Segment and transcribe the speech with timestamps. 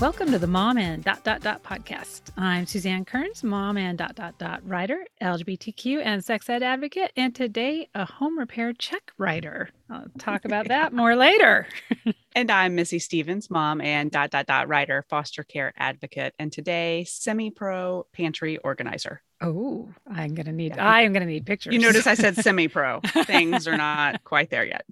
[0.00, 2.20] Welcome to the Mom and Dot Dot Dot podcast.
[2.36, 7.34] I'm Suzanne Kearns, mom and dot dot dot writer, LGBTQ and sex ed advocate, and
[7.34, 9.70] today a home repair check writer.
[9.90, 11.66] I'll talk about that more later.
[12.36, 17.02] and I'm Missy Stevens, mom and dot dot dot writer, foster care advocate, and today
[17.02, 19.22] semi-pro pantry organizer.
[19.40, 20.76] Oh, I'm gonna need.
[20.76, 20.88] Yeah.
[20.88, 21.72] I am gonna need pictures.
[21.72, 23.00] You notice I said semi-pro.
[23.24, 24.86] Things are not quite there yet.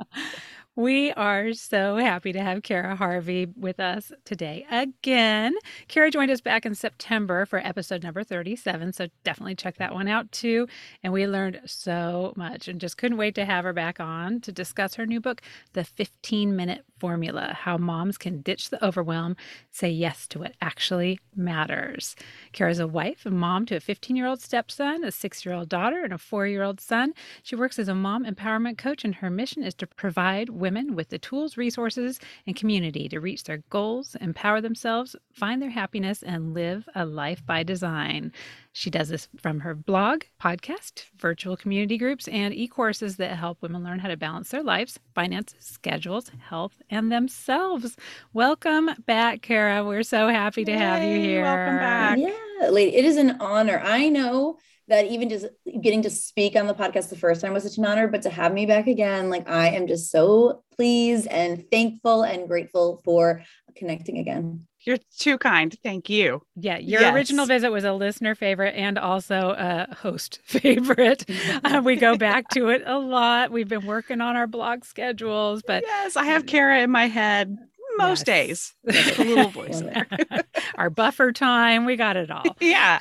[0.78, 5.54] We are so happy to have Kara Harvey with us today again.
[5.88, 10.06] Kara joined us back in September for episode number 37, so definitely check that one
[10.06, 10.68] out too.
[11.02, 14.52] And we learned so much and just couldn't wait to have her back on to
[14.52, 15.40] discuss her new book,
[15.72, 19.34] The 15 Minute Formula How Moms Can Ditch the Overwhelm,
[19.70, 22.16] Say Yes to What Actually Matters.
[22.52, 25.70] Kara's a wife and mom to a 15 year old stepson, a six year old
[25.70, 27.14] daughter, and a four year old son.
[27.42, 31.10] She works as a mom empowerment coach, and her mission is to provide women with
[31.10, 36.54] the tools, resources, and community to reach their goals, empower themselves, find their happiness, and
[36.54, 38.32] live a life by design.
[38.72, 43.62] She does this from her blog, podcast, virtual community groups, and e courses that help
[43.62, 47.96] women learn how to balance their lives, finances, schedules, health, and themselves.
[48.32, 49.84] Welcome back, Kara.
[49.84, 51.42] We're so happy to Yay, have you here.
[51.42, 52.18] Welcome back.
[52.18, 53.80] Yeah, lady, it is an honor.
[53.84, 54.58] I know
[54.88, 55.46] that even just
[55.82, 58.30] getting to speak on the podcast the first time was such an honor, but to
[58.30, 63.42] have me back again, like I am just so pleased and thankful and grateful for
[63.76, 64.66] connecting again.
[64.80, 65.76] You're too kind.
[65.82, 66.42] Thank you.
[66.54, 67.14] Yeah, your yes.
[67.14, 71.24] original visit was a listener favorite and also a host favorite.
[71.64, 73.50] uh, we go back to it a lot.
[73.50, 77.58] We've been working on our blog schedules, but yes, I have Kara in my head
[77.96, 78.74] most yes.
[78.84, 79.18] days.
[79.18, 80.06] a little voice there.
[80.76, 82.44] Our buffer time, we got it all.
[82.60, 83.00] yeah.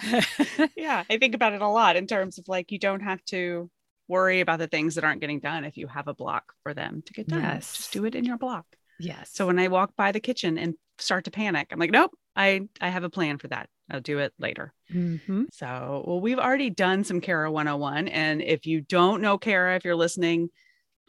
[0.75, 1.03] Yeah.
[1.09, 3.69] I think about it a lot in terms of like you don't have to
[4.07, 7.03] worry about the things that aren't getting done if you have a block for them
[7.05, 7.41] to get done.
[7.41, 7.75] Yes.
[7.75, 8.65] Just do it in your block.
[8.99, 9.31] Yes.
[9.33, 12.67] So when I walk by the kitchen and start to panic, I'm like, nope, I
[12.79, 13.69] I have a plan for that.
[13.89, 14.73] I'll do it later.
[14.93, 15.43] Mm-hmm.
[15.51, 18.07] So, well, we've already done some Kara 101.
[18.07, 20.49] And if you don't know Kara, if you're listening,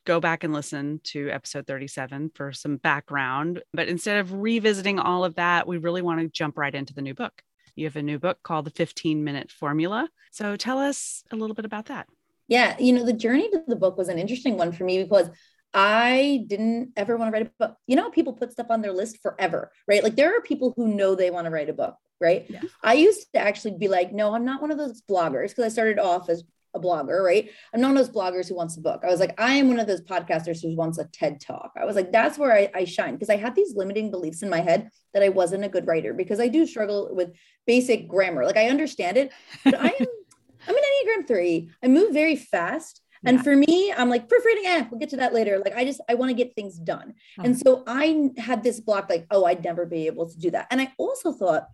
[0.07, 3.63] go back and listen to episode 37 for some background.
[3.75, 7.03] But instead of revisiting all of that, we really want to jump right into the
[7.03, 7.43] new book.
[7.75, 10.09] You have a new book called The 15 Minute Formula.
[10.31, 12.07] So tell us a little bit about that.
[12.49, 15.29] Yeah, you know, the journey to the book was an interesting one for me because
[15.75, 17.77] I didn't ever want to write a book.
[17.87, 20.03] You know, people put stuff on their list forever, right?
[20.03, 22.47] Like there are people who know they want to write a book, right?
[22.49, 22.63] Yeah.
[22.83, 25.69] I used to actually be like, no, I'm not one of those bloggers because I
[25.69, 26.45] started off as
[26.77, 27.51] a blogger, right?
[27.75, 29.03] I'm not one of those bloggers who wants a book.
[29.03, 31.73] I was like, I am one of those podcasters who wants a TED talk.
[31.77, 34.51] I was like, that's where I, I shine because I had these limiting beliefs in
[34.51, 37.33] my head that I wasn't a good writer because I do struggle with
[37.67, 38.45] basic grammar.
[38.45, 39.33] Like I understand it,
[39.65, 40.07] but I am
[40.69, 41.71] I'm an Enneagram three.
[41.83, 43.01] I move very fast.
[43.23, 43.31] Yeah.
[43.31, 45.59] And for me, I'm like proofreading, eh, we'll get to that later.
[45.59, 47.15] Like I just I want to get things done.
[47.39, 47.63] And uh-huh.
[47.65, 50.67] so I had this block, like, oh, I'd never be able to do that.
[50.71, 51.69] And I also thought,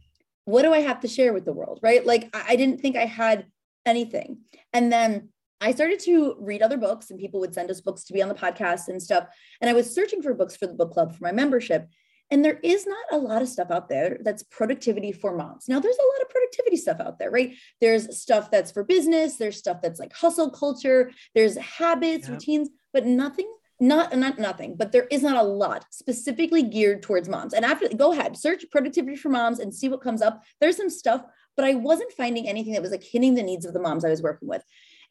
[0.45, 1.81] what do I have to share with the world?
[1.83, 2.05] Right.
[2.05, 3.47] Like I, I didn't think I had
[3.87, 4.39] anything.
[4.73, 8.13] And then I started to read other books, and people would send us books to
[8.13, 9.29] be on the podcast and stuff.
[9.61, 11.89] And I was searching for books for the book club for my membership.
[12.33, 15.69] And there is not a lot of stuff out there that's productivity for moms.
[15.69, 17.55] Now, there's a lot of productivity stuff out there, right?
[17.81, 22.35] There's stuff that's for business, there's stuff that's like hustle culture, there's habits, yeah.
[22.35, 27.29] routines, but nothing not not nothing but there is not a lot specifically geared towards
[27.29, 30.77] moms and after go ahead search productivity for moms and see what comes up there's
[30.77, 31.25] some stuff
[31.57, 34.11] but I wasn't finding anything that was like hitting the needs of the moms I
[34.11, 34.63] was working with.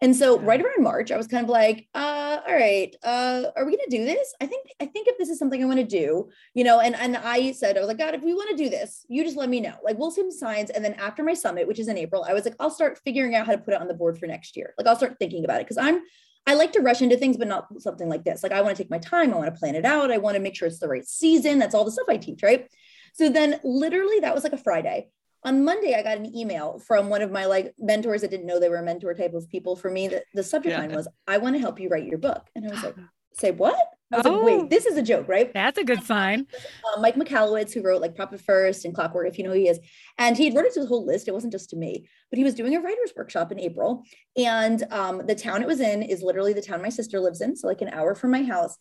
[0.04, 3.66] And so right around March, I was kind of like, uh, all right, uh, are
[3.66, 4.34] we gonna do this?
[4.42, 6.96] I think I think if this is something I want to do, you know, and
[6.96, 9.38] and I said, I was like, God, if we want to do this, you just
[9.38, 9.76] let me know.
[9.84, 10.72] Like we'll see some signs.
[10.72, 13.36] And then after my summit, which is in April, I was like, I'll start figuring
[13.36, 14.74] out how to put it on the board for next year.
[14.76, 16.02] Like I'll start thinking about it because I'm
[16.48, 18.42] I like to rush into things, but not something like this.
[18.42, 20.36] Like I want to take my time, I want to plan it out, I want
[20.36, 21.60] to make sure it's the right season.
[21.60, 22.68] That's all the stuff I teach, right?
[23.14, 25.10] So then literally that was like a Friday
[25.44, 28.60] on Monday, I got an email from one of my like mentors that didn't know
[28.60, 30.08] they were a mentor type of people for me.
[30.08, 30.80] That the subject yeah.
[30.80, 32.48] line was, I want to help you write your book.
[32.56, 32.96] And I was like,
[33.34, 33.76] say what?
[34.14, 35.54] I was oh, like, wait, this is a joke, right?
[35.54, 36.46] That's a good sign.
[36.54, 39.70] Uh, Mike Michalowicz, who wrote like Profit First and Clockwork, if you know who he
[39.70, 39.80] is.
[40.18, 41.30] And he had wrote it to the whole list.
[41.30, 44.04] It wasn't just to me, but he was doing a writer's workshop in April.
[44.36, 47.56] And um, the town it was in is literally the town my sister lives in.
[47.56, 48.78] So like an hour from my house.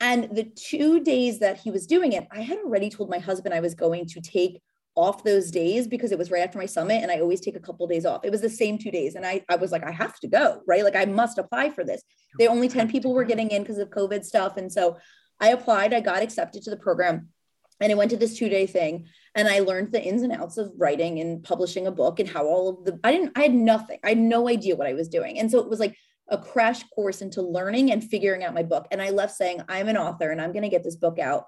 [0.00, 3.54] And the two days that he was doing it, I had already told my husband
[3.54, 4.60] I was going to take
[4.94, 7.60] off those days because it was right after my summit and I always take a
[7.60, 8.24] couple of days off.
[8.24, 9.14] It was the same two days.
[9.14, 10.84] And I, I was like, I have to go, right?
[10.84, 12.02] Like I must apply for this.
[12.38, 14.56] They only 10 people were getting in because of COVID stuff.
[14.58, 14.98] And so
[15.40, 17.28] I applied, I got accepted to the program
[17.80, 20.58] and I went to this two day thing and I learned the ins and outs
[20.58, 23.54] of writing and publishing a book and how all of the, I didn't, I had
[23.54, 23.98] nothing.
[24.04, 25.38] I had no idea what I was doing.
[25.38, 25.96] And so it was like
[26.28, 28.86] a crash course into learning and figuring out my book.
[28.90, 31.46] And I left saying, I'm an author and I'm going to get this book out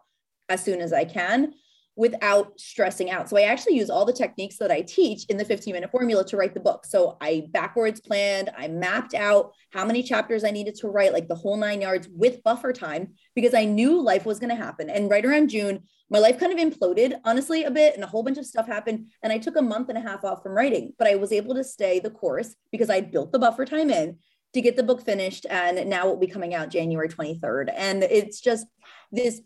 [0.49, 1.53] as soon as I can
[1.97, 3.29] without stressing out.
[3.29, 6.25] So I actually use all the techniques that I teach in the 15 minute formula
[6.27, 6.85] to write the book.
[6.85, 11.29] So I backwards planned, I mapped out how many chapters I needed to write, like
[11.29, 14.91] the whole nine yards with buffer time, because I knew life was going to happen.
[14.91, 15.81] And right around June,
[16.11, 19.07] my life kind of imploded, honestly, a bit, and a whole bunch of stuff happened.
[19.23, 21.55] And I took a month and a half off from writing, but I was able
[21.55, 24.19] to stay the course because I built the buffer time in
[24.53, 25.47] to get the book finished.
[25.49, 27.73] And now it will be coming out January 23rd.
[27.75, 28.67] And it's just
[29.13, 29.41] this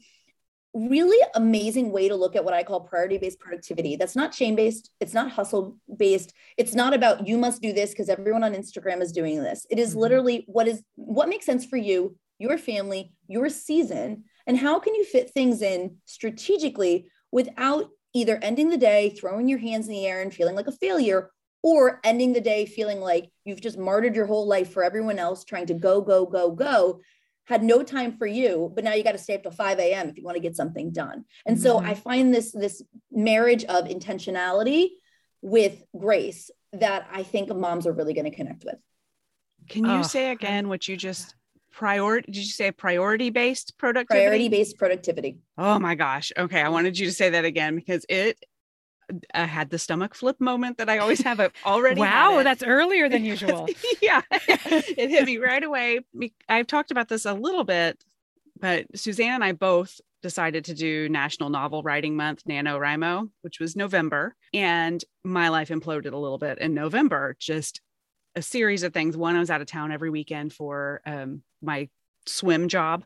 [0.75, 3.97] really amazing way to look at what I call priority based productivity.
[3.97, 4.91] That's not shame based.
[5.01, 6.33] It's not hustle based.
[6.57, 9.67] It's not about you must do this because everyone on Instagram is doing this.
[9.71, 10.01] It is mm-hmm.
[10.01, 14.95] literally what is what makes sense for you, your family, your season, and how can
[14.95, 20.07] you fit things in strategically without either ending the day throwing your hands in the
[20.07, 21.31] air and feeling like a failure
[21.63, 25.45] or ending the day feeling like you've just martyred your whole life for everyone else
[25.45, 27.01] trying to go go go go
[27.49, 30.11] had no time for you, but now you got to stay up till 5 a.m.
[30.11, 31.25] if you want to get something done.
[31.47, 31.63] And mm-hmm.
[31.63, 34.91] so I find this this marriage of intentionality
[35.41, 38.77] with grace that I think moms are really going to connect with.
[39.71, 40.03] Can you oh.
[40.03, 41.35] say again what you just
[41.73, 44.27] priority did you say priority based productivity?
[44.27, 45.39] Priority based productivity.
[45.57, 46.31] Oh my gosh.
[46.37, 48.39] Okay, I wanted you to say that again because it
[49.35, 52.01] I had the stomach flip moment that I always have already.
[52.01, 53.69] wow, that's earlier than usual.
[54.03, 56.01] yeah, it hit me right away.
[56.49, 58.03] I've talked about this a little bit,
[58.61, 63.77] but Suzanne and I both decided to do National Novel Writing Month, NaNoWriMo, which was
[63.77, 64.35] November.
[64.53, 67.81] And my life imploded a little bit in November, just
[68.35, 69.17] a series of things.
[69.17, 71.89] One, I was out of town every weekend for um, my
[72.27, 73.05] swim job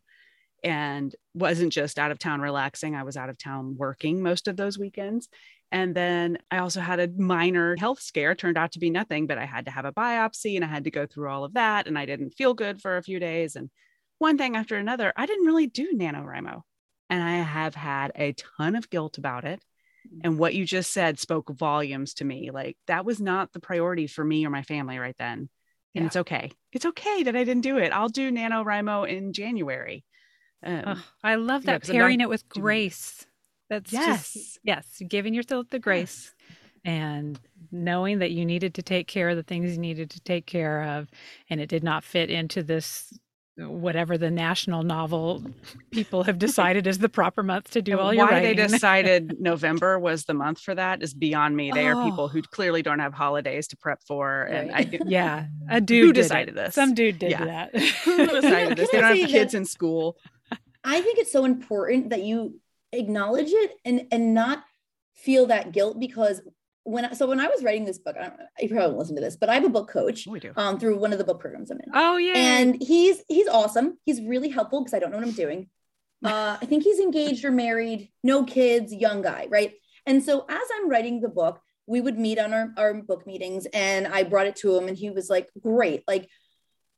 [0.65, 2.95] and wasn't just out of town relaxing.
[2.95, 5.29] I was out of town working most of those weekends.
[5.73, 9.39] And then I also had a minor health scare, turned out to be nothing, but
[9.39, 11.87] I had to have a biopsy and I had to go through all of that.
[11.87, 13.57] And I didn't feel good for a few days.
[13.57, 13.71] And
[14.19, 16.61] one thing after another, I didn't really do NaNoWriMo.
[17.09, 19.65] And I have had a ton of guilt about it.
[20.07, 20.21] Mm.
[20.25, 22.51] And what you just said spoke volumes to me.
[22.51, 25.49] Like that was not the priority for me or my family right then.
[25.95, 26.07] And yeah.
[26.07, 26.51] it's okay.
[26.73, 27.93] It's okay that I didn't do it.
[27.93, 30.05] I'll do NaNoWriMo in January.
[30.63, 33.27] Um, oh, I love that pairing it with grace.
[33.73, 36.35] That's yes, just, yes, giving yourself the grace
[36.85, 36.93] yes.
[36.93, 37.41] and
[37.71, 40.83] knowing that you needed to take care of the things you needed to take care
[40.83, 41.09] of,
[41.49, 43.11] and it did not fit into this
[43.61, 45.43] uh, whatever the national novel
[45.91, 48.57] people have decided is the proper month to do all your why writing.
[48.57, 51.99] they decided november was the month for that is beyond me they oh.
[51.99, 52.29] are people oh.
[52.29, 52.51] who oh.
[52.51, 54.57] clearly don't have holidays to prep for right.
[54.57, 57.45] and i yeah a dude who decided this some dude did yeah.
[57.45, 60.17] that who decided this they don't have kids in school
[60.83, 62.59] i think it's so important that you
[62.93, 64.65] acknowledge it and and not
[65.15, 66.41] feel that guilt because
[66.85, 69.23] when so when I was writing this book, I don't you probably won't listen to
[69.23, 71.71] this, but I have a book coach oh, um through one of the book programs
[71.71, 71.91] I'm in.
[71.95, 72.33] Oh yeah.
[72.35, 73.99] And he's he's awesome.
[74.05, 75.69] He's really helpful because I don't know what I'm doing.
[76.25, 79.73] Uh, I think he's engaged or married, no kids, young guy, right?
[80.07, 83.67] And so as I'm writing the book, we would meet on our, our book meetings
[83.75, 86.05] and I brought it to him and he was like, great.
[86.07, 86.29] Like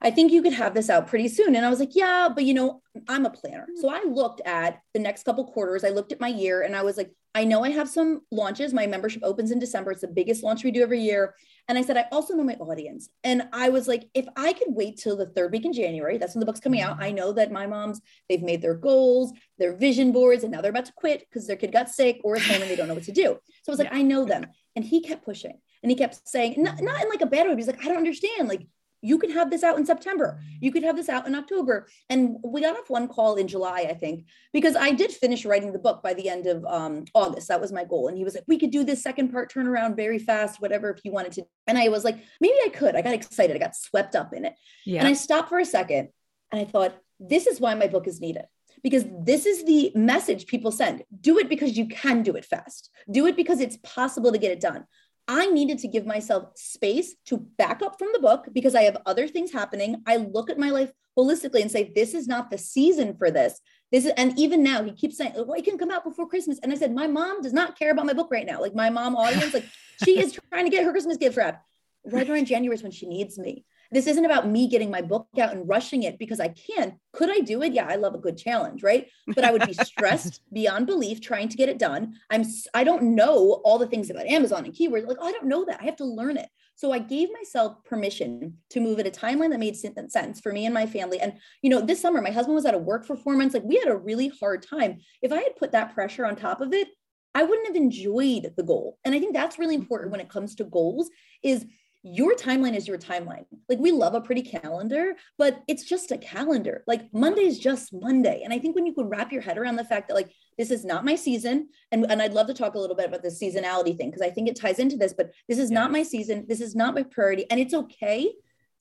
[0.05, 1.57] I think you could have this out pretty soon.
[1.57, 3.67] And I was like, yeah, but you know, I'm a planner.
[3.81, 5.83] So I looked at the next couple quarters.
[5.83, 8.75] I looked at my year and I was like, I know I have some launches.
[8.75, 9.93] My membership opens in December.
[9.93, 11.35] It's the biggest launch we do every year.
[11.69, 13.09] And I said, I also know my audience.
[13.25, 16.35] And I was like, if I could wait till the third week in January, that's
[16.35, 17.03] when the book's coming out.
[17.03, 20.71] I know that my moms, they've made their goals, their vision boards, and now they're
[20.71, 22.95] about to quit because their kid got sick or is home and they don't know
[22.95, 23.39] what to do.
[23.63, 23.99] So I was like, yeah.
[23.99, 24.47] I know them.
[24.77, 27.57] And he kept pushing and he kept saying, not, not in like a bad way,
[27.57, 28.49] he's like, I don't understand.
[28.49, 28.67] Like,
[29.05, 30.41] you could have this out in September.
[30.61, 31.87] You could have this out in October.
[32.09, 35.73] And we got off one call in July, I think, because I did finish writing
[35.73, 37.49] the book by the end of um, August.
[37.49, 38.09] That was my goal.
[38.09, 41.05] And he was like, we could do this second part turnaround very fast, whatever, if
[41.05, 41.45] you wanted to.
[41.67, 42.97] And I was like, maybe I could.
[42.97, 43.55] I got excited.
[43.55, 44.55] I got swept up in it.
[44.87, 45.01] Yeah.
[45.01, 46.09] And I stopped for a second
[46.51, 48.47] and I thought, this is why my book is needed
[48.83, 51.03] because this is the message people send.
[51.21, 52.91] Do it because you can do it fast.
[53.11, 54.85] Do it because it's possible to get it done.
[55.27, 58.99] I needed to give myself space to back up from the book because I have
[59.07, 60.03] other things happening.
[60.07, 63.61] I look at my life holistically and say, this is not the season for this.
[63.91, 66.59] This is, and even now he keeps saying, well, it can come out before Christmas.
[66.63, 68.61] And I said, my mom does not care about my book right now.
[68.61, 69.67] Like my mom audience, like
[70.05, 71.65] she is trying to get her Christmas gift wrapped
[72.05, 73.65] right around January is when she needs me.
[73.95, 76.99] This isn't about me getting my book out and rushing it because I can.
[77.13, 77.73] Could I do it?
[77.73, 79.07] Yeah, I love a good challenge, right?
[79.29, 82.15] But I would be stressed beyond belief trying to get it done.
[82.31, 85.07] I'm I don't know all the things about Amazon and keywords.
[85.07, 85.81] Like, oh, I don't know that.
[85.81, 86.49] I have to learn it.
[86.77, 90.65] So I gave myself permission to move at a timeline that made sense for me
[90.65, 91.21] and my family.
[91.21, 93.55] And you know, this summer my husband was out of work for 4 months.
[93.55, 94.99] Like we had a really hard time.
[95.23, 96.89] If I had put that pressure on top of it,
[97.35, 98.99] I wouldn't have enjoyed the goal.
[99.05, 100.19] And I think that's really important mm-hmm.
[100.19, 101.11] when it comes to goals
[101.43, 101.67] is
[102.07, 103.47] your timeline is your timeline.
[103.69, 106.85] Like we love a pretty calendar, but it's just a calendar.
[106.87, 108.43] Like Monday is just Monday.
[108.45, 110.71] And I think when you can wrap your head around the fact that like this
[110.71, 113.31] is not my season, and, and I'd love to talk a little bit about the
[113.31, 116.45] seasonality thing because I think it ties into this, but this is not my season.
[116.47, 117.51] This is not my priority.
[117.51, 118.31] And it's okay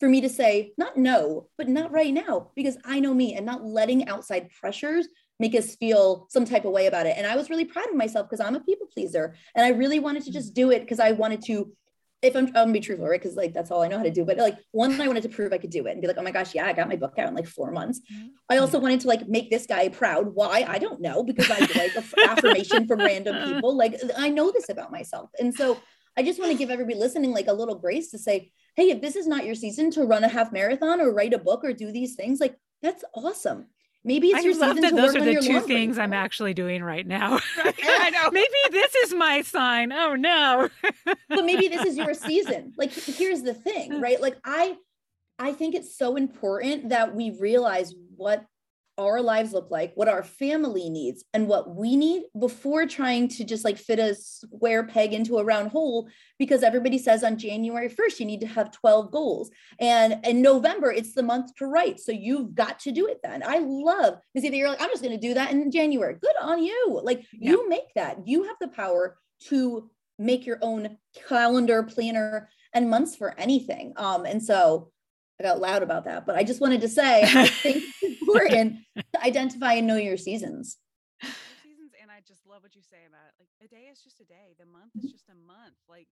[0.01, 3.45] for me to say, not no, but not right now, because I know me and
[3.45, 5.07] not letting outside pressures
[5.39, 7.15] make us feel some type of way about it.
[7.17, 9.99] And I was really proud of myself because I'm a people pleaser and I really
[9.99, 10.33] wanted to mm.
[10.33, 11.71] just do it because I wanted to
[12.23, 13.21] if I'm, I'm gonna be truthful, right?
[13.21, 14.23] Because like that's all I know how to do.
[14.23, 16.23] But like one, I wanted to prove I could do it and be like, oh
[16.23, 17.99] my gosh, yeah, I got my book out in like four months.
[18.11, 18.27] Mm-hmm.
[18.49, 20.33] I also wanted to like make this guy proud.
[20.33, 20.65] Why?
[20.67, 21.95] I don't know because I like
[22.29, 23.75] affirmation from random people.
[23.75, 25.77] Like I know this about myself, and so
[26.17, 29.01] I just want to give everybody listening like a little grace to say, hey, if
[29.01, 31.73] this is not your season to run a half marathon or write a book or
[31.73, 33.67] do these things, like that's awesome.
[34.05, 37.05] Maybe it's I your love that those are the two things I'm actually doing right
[37.05, 37.39] now.
[37.63, 37.75] Right?
[37.83, 38.31] I know.
[38.31, 39.91] maybe this is my sign.
[39.93, 40.69] Oh no.
[41.05, 42.73] but maybe this is your season.
[42.77, 44.21] Like here's the thing, right?
[44.21, 44.75] Like I
[45.39, 48.45] I think it's so important that we realize what
[48.97, 53.43] our lives look like, what our family needs, and what we need before trying to
[53.43, 56.09] just like fit a square peg into a round hole.
[56.37, 59.51] Because everybody says on January 1st, you need to have 12 goals.
[59.79, 61.99] And in November, it's the month to write.
[61.99, 63.43] So you've got to do it then.
[63.45, 66.15] I love because either you're like, I'm just going to do that in January.
[66.21, 67.01] Good on you.
[67.03, 67.51] Like yeah.
[67.51, 68.27] you make that.
[68.27, 70.97] You have the power to make your own
[71.27, 73.93] calendar, planner, and months for anything.
[73.97, 74.91] Um, and so
[75.39, 78.77] I got loud about that, but I just wanted to say I think it's important
[78.95, 80.77] to identify and know your seasons.
[81.65, 83.33] Seasons, and I just love what you say about it.
[83.41, 85.77] Like a day is just a day, the month is just a month.
[85.89, 86.07] Like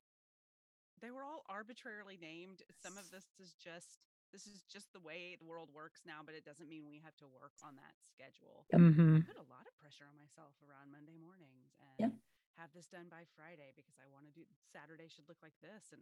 [1.01, 2.65] they were all arbitrarily named.
[2.81, 4.01] Some of this is just
[4.33, 7.15] this is just the way the world works now, but it doesn't mean we have
[7.19, 8.63] to work on that schedule.
[8.71, 9.21] Mm-hmm.
[9.21, 12.13] I put a lot of pressure on myself around Monday mornings and yeah.
[12.55, 15.91] have this done by Friday because I want to do Saturday should look like this,
[15.91, 15.99] and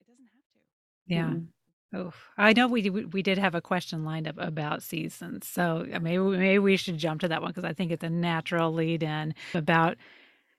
[0.00, 0.60] it doesn't have to.
[1.04, 1.30] Yeah.
[1.36, 1.52] Mm-hmm.
[1.92, 6.18] Oh, I know we we did have a question lined up about seasons, so maybe
[6.18, 9.34] maybe we should jump to that one because I think it's a natural lead in
[9.54, 9.96] about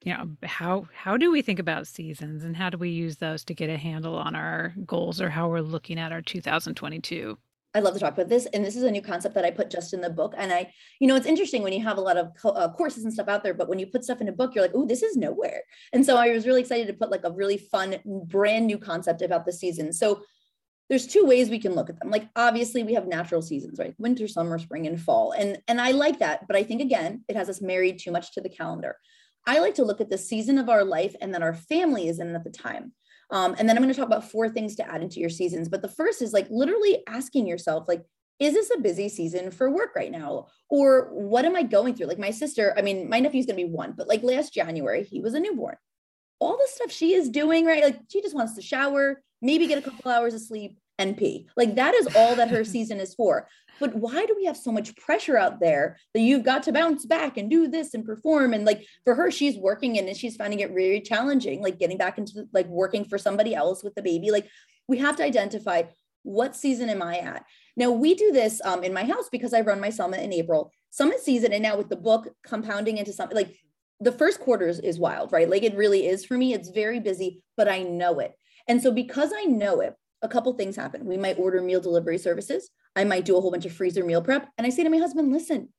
[0.03, 3.43] you know how how do we think about seasons and how do we use those
[3.45, 7.37] to get a handle on our goals or how we're looking at our 2022.
[7.75, 9.69] I love to talk about this, and this is a new concept that I put
[9.69, 10.33] just in the book.
[10.35, 13.03] And I, you know, it's interesting when you have a lot of co- uh, courses
[13.03, 14.87] and stuff out there, but when you put stuff in a book, you're like, "Oh,
[14.87, 15.61] this is nowhere."
[15.93, 19.21] And so I was really excited to put like a really fun, brand new concept
[19.21, 19.93] about the season.
[19.93, 20.23] So
[20.89, 22.09] there's two ways we can look at them.
[22.09, 23.93] Like obviously we have natural seasons right?
[23.97, 25.31] Winter summer spring and fall.
[25.31, 28.33] And and i like that but i think again it has us married too much
[28.33, 28.97] to the calendar.
[29.47, 32.19] I like to look at the season of our life and then our family is
[32.19, 32.93] in at the time.
[33.31, 35.69] Um, and then i'm going to talk about four things to add into your seasons.
[35.69, 38.03] But the first is like literally asking yourself like
[38.39, 40.47] is this a busy season for work right now?
[40.69, 42.07] Or what am i going through?
[42.07, 45.03] Like my sister i mean my nephew's going to be one but like last january
[45.03, 45.77] he was a newborn.
[46.39, 47.83] All the stuff she is doing right?
[47.83, 51.47] Like she just wants to shower maybe get a couple hours of sleep and pee.
[51.55, 53.47] Like that is all that her season is for.
[53.79, 57.05] But why do we have so much pressure out there that you've got to bounce
[57.05, 58.53] back and do this and perform?
[58.53, 62.17] And like for her, she's working and she's finding it really challenging, like getting back
[62.17, 64.31] into like working for somebody else with the baby.
[64.31, 64.49] Like
[64.87, 65.83] we have to identify
[66.23, 67.45] what season am I at?
[67.77, 70.71] Now we do this um, in my house because I run my summit in April.
[70.89, 73.55] Summit season, and now with the book compounding into something like
[73.99, 75.49] the first quarter is, is wild, right?
[75.49, 76.53] Like it really is for me.
[76.53, 78.33] It's very busy, but I know it.
[78.67, 81.05] And so because I know it, a couple things happen.
[81.05, 82.69] We might order meal delivery services.
[82.95, 84.49] I might do a whole bunch of freezer meal prep.
[84.57, 85.69] And I say to my husband, listen,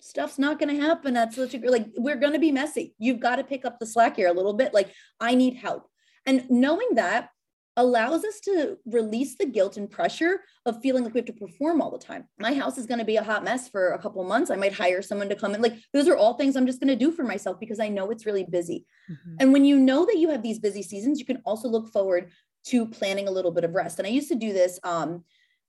[0.00, 1.14] stuff's not going to happen.
[1.14, 2.94] That's such a, like, we're going to be messy.
[2.98, 4.74] You've got to pick up the slack here a little bit.
[4.74, 5.88] Like, I need help.
[6.26, 7.30] And knowing that
[7.76, 11.80] allows us to release the guilt and pressure of feeling like we have to perform
[11.80, 12.24] all the time.
[12.38, 14.50] My house is going to be a hot mess for a couple months.
[14.50, 15.60] I might hire someone to come in.
[15.60, 18.10] Like, those are all things I'm just going to do for myself because I know
[18.10, 18.86] it's really busy.
[19.10, 19.36] Mm-hmm.
[19.40, 22.30] And when you know that you have these busy seasons, you can also look forward
[22.66, 23.98] to planning a little bit of rest.
[23.98, 25.22] And I used to do this um,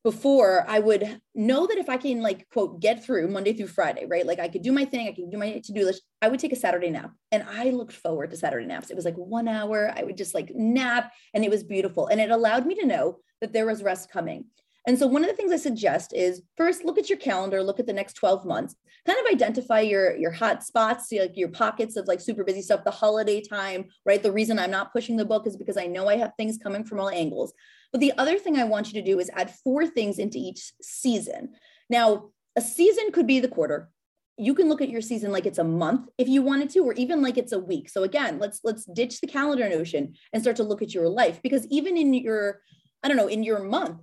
[0.03, 4.05] before I would know that if I can like quote get through Monday through Friday,
[4.05, 4.25] right?
[4.25, 6.03] Like I could do my thing, I could do my to-do list.
[6.21, 7.11] I would take a Saturday nap.
[7.31, 8.89] And I looked forward to Saturday naps.
[8.89, 9.91] It was like one hour.
[9.95, 12.07] I would just like nap and it was beautiful.
[12.07, 14.45] And it allowed me to know that there was rest coming.
[14.87, 17.79] And so one of the things I suggest is first look at your calendar, look
[17.79, 18.73] at the next 12 months,
[19.05, 22.85] kind of identify your your hot spots, like your pockets of like super busy stuff,
[22.85, 24.23] the holiday time, right?
[24.23, 26.85] The reason I'm not pushing the book is because I know I have things coming
[26.85, 27.53] from all angles.
[27.91, 30.71] But the other thing I want you to do is add four things into each
[30.81, 31.49] season.
[31.89, 33.89] Now, a season could be the quarter.
[34.37, 36.93] You can look at your season like it's a month if you wanted to, or
[36.93, 37.89] even like it's a week.
[37.89, 41.41] So again, let's let's ditch the calendar notion and start to look at your life
[41.41, 42.61] because even in your,
[43.03, 44.01] I don't know, in your month,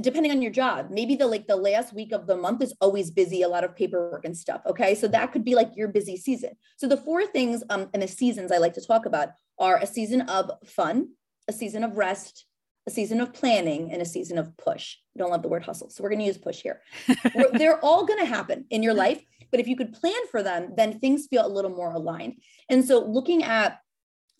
[0.00, 3.10] depending on your job maybe the like the last week of the month is always
[3.10, 4.94] busy a lot of paperwork and stuff okay?
[4.94, 6.50] So that could be like your busy season.
[6.76, 9.86] So the four things um and the seasons i like to talk about are a
[9.86, 11.08] season of fun
[11.48, 12.46] a season of rest
[12.86, 14.96] a season of planning and a season of push.
[15.16, 16.82] I don't love the word hustle so we're going to use push here.
[17.52, 20.74] They're all going to happen in your life but if you could plan for them
[20.76, 22.34] then things feel a little more aligned.
[22.68, 23.78] And so looking at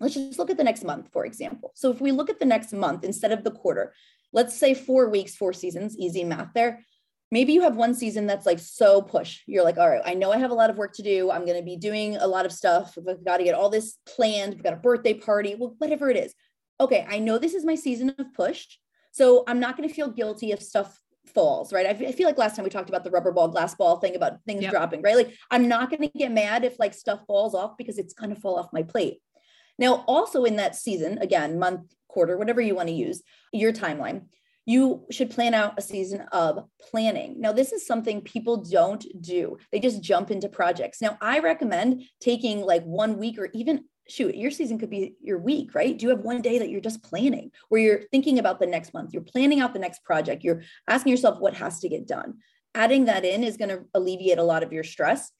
[0.00, 2.44] let's just look at the next month for example so if we look at the
[2.44, 3.92] next month instead of the quarter
[4.34, 6.84] let's say four weeks, four seasons, easy math there.
[7.30, 9.40] Maybe you have one season that's like so push.
[9.46, 11.30] You're like, all right, I know I have a lot of work to do.
[11.30, 12.96] I'm going to be doing a lot of stuff.
[12.96, 14.54] We've got to get all this planned.
[14.54, 16.34] We've got a birthday party, well, whatever it is.
[16.80, 18.66] Okay, I know this is my season of push.
[19.12, 21.00] So I'm not going to feel guilty if stuff
[21.32, 21.86] falls, right?
[21.86, 24.42] I, feel like last time we talked about the rubber ball, glass ball thing about
[24.46, 24.72] things yep.
[24.72, 25.16] dropping, right?
[25.16, 28.34] Like I'm not going to get mad if like stuff falls off because it's going
[28.34, 29.20] to fall off my plate.
[29.78, 34.26] Now, also in that season, again, month, quarter, whatever you want to use, your timeline,
[34.66, 37.40] you should plan out a season of planning.
[37.40, 39.58] Now, this is something people don't do.
[39.72, 41.02] They just jump into projects.
[41.02, 45.38] Now, I recommend taking like one week or even shoot, your season could be your
[45.38, 45.96] week, right?
[45.96, 48.92] Do you have one day that you're just planning where you're thinking about the next
[48.92, 49.12] month?
[49.12, 50.44] You're planning out the next project.
[50.44, 52.38] You're asking yourself what has to get done.
[52.74, 55.30] Adding that in is going to alleviate a lot of your stress.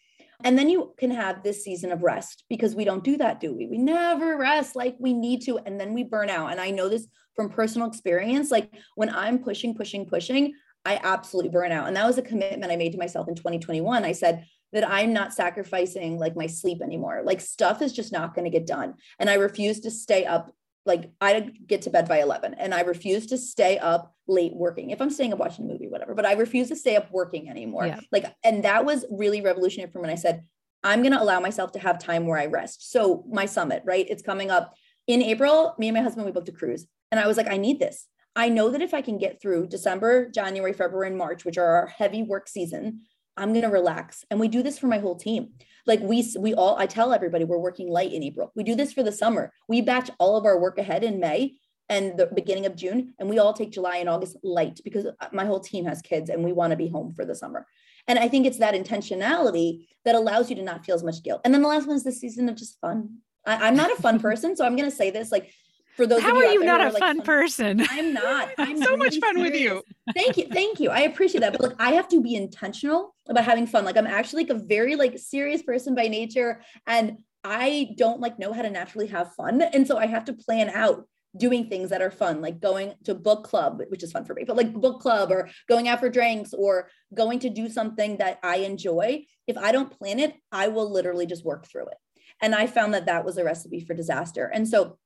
[0.45, 3.55] And then you can have this season of rest because we don't do that, do
[3.55, 3.67] we?
[3.67, 5.59] We never rest like we need to.
[5.59, 6.53] And then we burn out.
[6.53, 8.51] And I know this from personal experience.
[8.51, 10.53] Like when I'm pushing, pushing, pushing,
[10.85, 11.89] I absolutely burn out.
[11.89, 14.05] And that was a commitment I made to myself in 2021.
[14.05, 17.23] I said that I'm not sacrificing like my sleep anymore.
[17.25, 18.95] Like stuff is just not going to get done.
[19.19, 20.53] And I refuse to stay up
[20.87, 24.91] like I get to bed by 11 and I refuse to stay up late working.
[24.91, 27.49] If I'm staying up watching a movie, whatever, but I refuse to stay up working
[27.49, 27.87] anymore.
[27.87, 28.01] Yeah.
[28.13, 30.45] Like, and that was really revolutionary for me when I said,
[30.83, 32.91] I'm going to allow myself to have time where I rest.
[32.93, 34.07] So my summit, right?
[34.09, 34.75] It's coming up
[35.07, 35.75] in April.
[35.79, 38.07] Me and my husband, we booked a cruise and I was like, I need this.
[38.37, 41.65] I know that if I can get through December, January, February, and March, which are
[41.67, 43.03] our heavy work season,
[43.37, 44.25] I'm going to relax.
[44.31, 45.51] And we do this for my whole team.
[45.87, 48.53] Like we we all I tell everybody we're working light in April.
[48.55, 49.53] We do this for the summer.
[49.69, 51.55] We batch all of our work ahead in May
[51.89, 55.29] and the beginning of June and we all take July and August light because uh,
[55.33, 57.67] my whole team has kids and we want to be home for the summer.
[58.07, 61.41] And I think it's that intentionality that allows you to not feel as much guilt.
[61.45, 63.19] And then the last one is the season of just fun.
[63.47, 65.53] I, am not a fun person, so I'm going to say this like
[65.97, 67.85] for those how are you not a like, fun person?
[67.89, 68.51] I'm not.
[68.59, 69.53] I'm so really much fun serious.
[69.53, 69.83] with you.
[70.15, 70.47] Thank you.
[70.49, 70.91] Thank you.
[70.91, 71.53] I appreciate that.
[71.53, 73.85] But like i have to be intentional about having fun.
[73.85, 78.39] Like i'm actually like a very like serious person by nature and i don't like
[78.39, 79.63] know how to naturally have fun.
[79.63, 83.13] And so i have to plan out doing things that are fun like going to
[83.13, 86.09] book club which is fun for me but like book club or going out for
[86.09, 89.25] drinks or going to do something that i enjoy.
[89.47, 91.99] If i don't plan it i will literally just work through it.
[92.41, 94.51] And i found that that was a recipe for disaster.
[94.53, 94.99] And so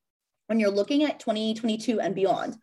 [0.48, 2.56] when you're looking at 2022 and beyond,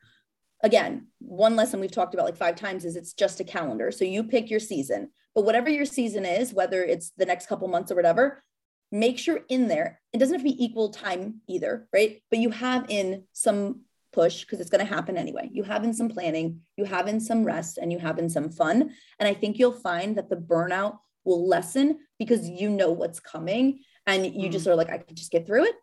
[0.62, 3.92] again, one lesson we've talked about like five times is it's just a calendar.
[3.92, 7.68] So you pick your season, but whatever your season is, whether it's the next couple
[7.68, 8.44] months or whatever,
[8.92, 12.22] make sure in there, it doesn't have to be equal time either, right?
[12.30, 13.82] But you have in some
[14.14, 15.50] push because it's going to happen anyway.
[15.52, 18.50] You have in some planning, you have in some rest, and you have in some
[18.50, 18.92] fun.
[19.20, 23.80] And I think you'll find that the burnout will lessen because you know what's coming
[24.08, 24.52] and you mm.
[24.52, 25.76] just are like, I can just get through it.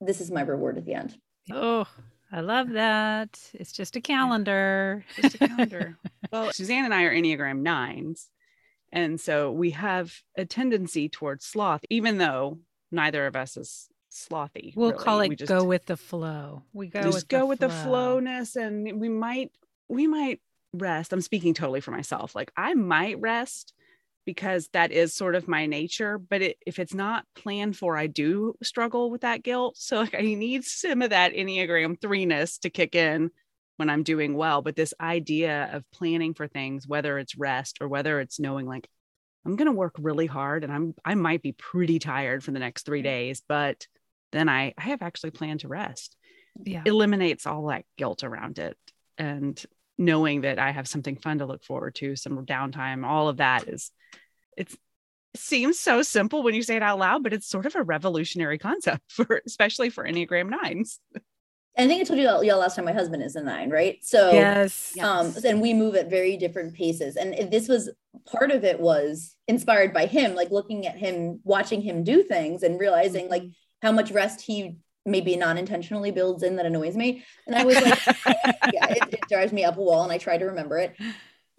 [0.00, 1.16] This is my reward at the end.
[1.50, 1.86] Oh,
[2.32, 3.38] I love that.
[3.54, 5.04] It's just a calendar.
[5.20, 5.96] Just a calendar.
[6.32, 8.28] well, Suzanne and I are Enneagram nines.
[8.92, 12.58] And so we have a tendency towards sloth, even though
[12.90, 14.74] neither of us is slothy.
[14.74, 15.04] We'll really.
[15.04, 16.62] call it we just, go with the flow.
[16.72, 17.68] We go just with go the with flow.
[17.68, 19.52] the flowness and we might
[19.88, 20.40] we might
[20.72, 21.12] rest.
[21.12, 22.34] I'm speaking totally for myself.
[22.34, 23.72] Like I might rest
[24.26, 26.18] because that is sort of my nature.
[26.18, 29.76] But it, if it's not planned for, I do struggle with that guilt.
[29.78, 33.30] So like I need some of that Enneagram threeness to kick in
[33.76, 34.60] when I'm doing well.
[34.60, 38.88] But this idea of planning for things, whether it's rest or whether it's knowing like
[39.46, 42.58] I'm going to work really hard and I'm I might be pretty tired for the
[42.58, 43.86] next 3 days, but
[44.32, 46.16] then I I have actually planned to rest.
[46.64, 46.82] Yeah.
[46.84, 48.76] Eliminates all that guilt around it
[49.18, 49.62] and
[49.98, 53.68] knowing that I have something fun to look forward to, some downtime, all of that
[53.68, 53.90] is
[54.56, 54.74] it
[55.34, 58.58] seems so simple when you say it out loud, but it's sort of a revolutionary
[58.58, 61.00] concept for especially for Enneagram nines.
[61.78, 63.98] I think I told you y'all last time my husband is a nine, right?
[64.02, 65.44] So yes, um, yes.
[65.44, 67.16] and we move at very different paces.
[67.16, 67.90] And this was
[68.24, 72.62] part of it was inspired by him, like looking at him, watching him do things
[72.62, 73.32] and realizing mm-hmm.
[73.32, 73.44] like
[73.82, 77.22] how much rest he maybe non-intentionally builds in that annoys me.
[77.46, 78.06] And I was like,
[78.72, 80.96] yeah, it, it drives me up a wall and I try to remember it.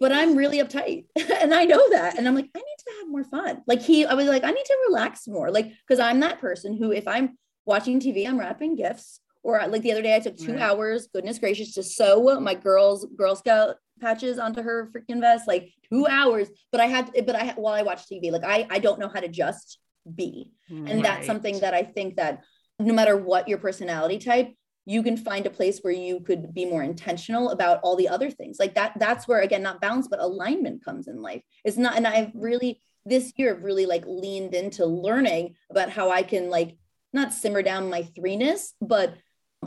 [0.00, 1.06] But I'm really uptight
[1.40, 2.18] and I know that.
[2.18, 3.62] And I'm like, I need to have more fun.
[3.66, 5.50] Like he, I was like, I need to relax more.
[5.50, 9.82] Like, cause I'm that person who if I'm watching TV, I'm wrapping gifts or like
[9.82, 10.62] the other day, I took two right.
[10.62, 15.72] hours, goodness gracious, to sew my girl's Girl Scout patches onto her freaking vest, like
[15.90, 16.48] two hours.
[16.70, 19.20] But I had, but I while I watch TV, like I I don't know how
[19.20, 19.78] to just
[20.12, 21.02] be, and right.
[21.02, 22.44] that's something that I think that
[22.78, 24.52] no matter what your personality type,
[24.88, 28.30] you can find a place where you could be more intentional about all the other
[28.30, 28.58] things.
[28.58, 31.42] Like that, that's where again, not balance, but alignment comes in life.
[31.62, 36.10] It's not, and I've really this year have really like leaned into learning about how
[36.10, 36.78] I can like
[37.12, 39.14] not simmer down my threeness, but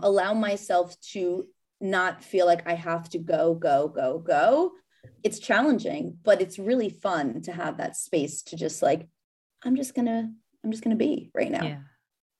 [0.01, 1.45] allow myself to
[1.79, 4.71] not feel like I have to go, go, go, go.
[5.23, 9.07] It's challenging, but it's really fun to have that space to just like,
[9.63, 10.31] I'm just gonna,
[10.63, 11.63] I'm just gonna be right now.
[11.63, 11.77] Yeah.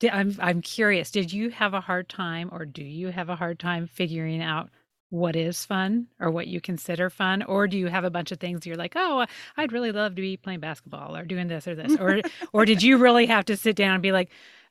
[0.09, 1.11] I'm I'm curious.
[1.11, 4.69] Did you have a hard time, or do you have a hard time figuring out
[5.09, 8.39] what is fun, or what you consider fun, or do you have a bunch of
[8.39, 9.25] things you're like, oh,
[9.57, 12.21] I'd really love to be playing basketball, or doing this or this, or
[12.53, 14.29] or did you really have to sit down and be like,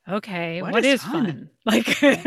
[0.08, 1.24] okay what, what is, is fun?
[1.24, 1.50] fun?
[1.66, 1.86] like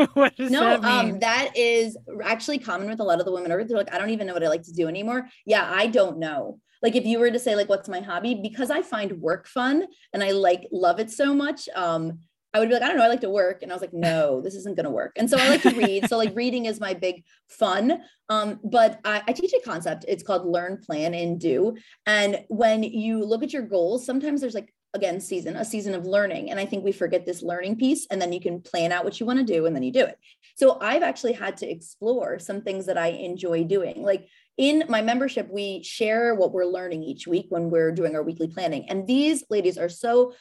[0.13, 3.52] what does no that um that is actually common with a lot of the women
[3.52, 5.88] over they're like i don't even know what i like to do anymore yeah i
[5.88, 9.12] don't know like if you were to say like what's my hobby because i find
[9.13, 12.20] work fun and i like love it so much um
[12.54, 13.63] I would be like, I don't know, I like to work.
[13.63, 15.13] And I was like, no, this isn't going to work.
[15.16, 16.08] And so I like to read.
[16.08, 18.02] so like reading is my big fun.
[18.30, 20.06] Um, but I, I, teach a concept.
[20.08, 21.76] It's called learn, plan, and do.
[22.06, 26.06] And when you look at your goals, sometimes there's like again season a season of
[26.06, 29.04] learning and i think we forget this learning piece and then you can plan out
[29.04, 30.18] what you want to do and then you do it
[30.56, 35.02] so i've actually had to explore some things that i enjoy doing like in my
[35.02, 39.08] membership we share what we're learning each week when we're doing our weekly planning and
[39.08, 40.32] these ladies are so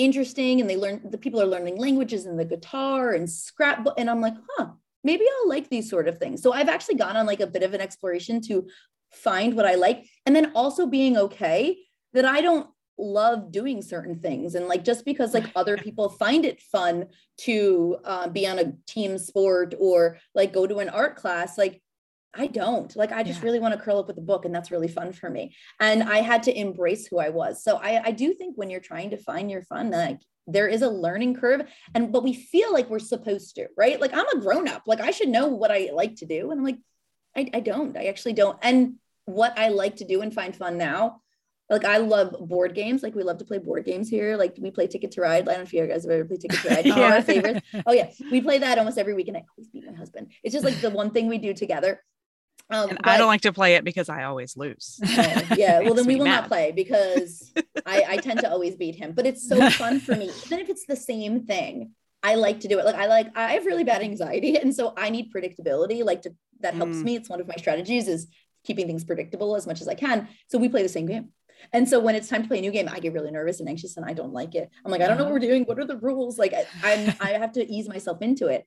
[0.00, 4.08] interesting and they learn the people are learning languages and the guitar and scrapbook and
[4.08, 4.68] i'm like huh
[5.04, 6.42] maybe i'll like these sort of things.
[6.42, 8.66] So i've actually gone on like a bit of an exploration to
[9.12, 11.76] find what i like and then also being okay
[12.14, 16.46] that i don't love doing certain things and like just because like other people find
[16.46, 17.06] it fun
[17.38, 21.82] to uh, be on a team sport or like go to an art class like
[22.34, 23.44] i don't like i just yeah.
[23.44, 26.02] really want to curl up with a book and that's really fun for me and
[26.02, 29.10] i had to embrace who i was so i i do think when you're trying
[29.10, 31.62] to find your fun like there is a learning curve
[31.94, 35.00] and but we feel like we're supposed to right like i'm a grown up like
[35.00, 36.78] i should know what i like to do and i'm like
[37.36, 40.78] I, I don't i actually don't and what i like to do and find fun
[40.78, 41.20] now
[41.70, 43.02] like I love board games.
[43.02, 44.36] Like we love to play board games here.
[44.36, 45.42] Like we play Ticket to Ride.
[45.48, 46.86] I don't know if you guys have ever played Ticket to Ride.
[46.86, 47.14] yeah.
[47.14, 47.60] our favorites.
[47.86, 50.32] Oh yeah, we play that almost every week, and I always beat my husband.
[50.42, 52.02] It's just like the one thing we do together.
[52.70, 55.00] Um, and but, I don't like to play it because I always lose.
[55.20, 56.42] Uh, yeah, well then we will mad.
[56.42, 57.52] not play because
[57.86, 59.12] I, I tend to always beat him.
[59.12, 61.92] But it's so fun for me, even if it's the same thing.
[62.22, 62.84] I like to do it.
[62.84, 66.04] Like I like I have really bad anxiety, and so I need predictability.
[66.04, 67.04] Like to that helps mm.
[67.04, 67.16] me.
[67.16, 68.28] It's one of my strategies is
[68.64, 70.28] keeping things predictable as much as I can.
[70.48, 71.30] So we play the same game.
[71.72, 73.68] And so when it's time to play a new game, I get really nervous and
[73.68, 74.70] anxious and I don't like it.
[74.84, 75.64] I'm like, I don't know what we're doing.
[75.64, 76.38] What are the rules?
[76.38, 78.66] Like I, I'm, I have to ease myself into it.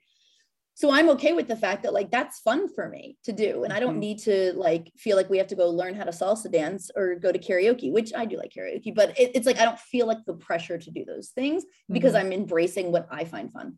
[0.76, 3.64] So I'm okay with the fact that like that's fun for me to do.
[3.64, 4.00] And I don't mm-hmm.
[4.00, 7.16] need to like feel like we have to go learn how to salsa dance or
[7.16, 10.08] go to karaoke, which I do like karaoke, but it, it's like I don't feel
[10.08, 12.28] like the pressure to do those things because mm-hmm.
[12.28, 13.76] I'm embracing what I find fun.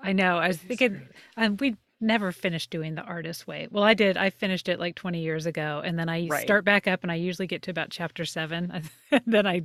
[0.00, 0.38] I know.
[0.38, 3.66] I was thinking um, we never finished doing the artist way.
[3.70, 4.16] Well, I did.
[4.16, 6.42] I finished it like 20 years ago and then I right.
[6.42, 8.82] start back up and I usually get to about chapter 7
[9.26, 9.62] then I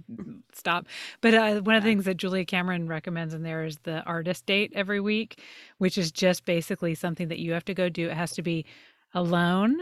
[0.54, 0.88] stop.
[1.22, 4.46] But uh, one of the things that Julia Cameron recommends in there is the artist
[4.46, 5.41] date every week,
[5.78, 8.10] which is just basically something that you have to go do.
[8.10, 8.65] It has to be
[9.13, 9.82] alone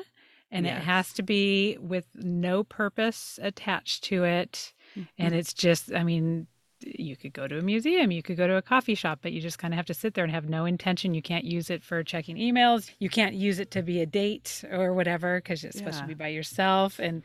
[0.52, 0.78] and yes.
[0.78, 4.74] it has to be with no purpose attached to it.
[4.98, 5.04] Mm-hmm.
[5.18, 6.48] And it's just, I mean,
[6.84, 9.42] you could go to a museum, you could go to a coffee shop, but you
[9.42, 11.14] just kind of have to sit there and have no intention.
[11.14, 12.90] You can't use it for checking emails.
[13.00, 15.80] You can't use it to be a date or whatever because it's yeah.
[15.80, 17.00] supposed to be by yourself.
[17.00, 17.24] And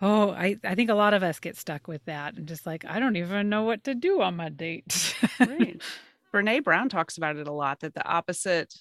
[0.00, 2.84] oh, I, I think a lot of us get stuck with that and just like,
[2.84, 5.14] I don't even know what to do on my date.
[5.40, 5.80] right.
[6.32, 8.74] Brene Brown talks about it a lot that the opposite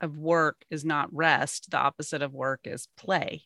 [0.00, 3.44] of work is not rest, the opposite of work is play.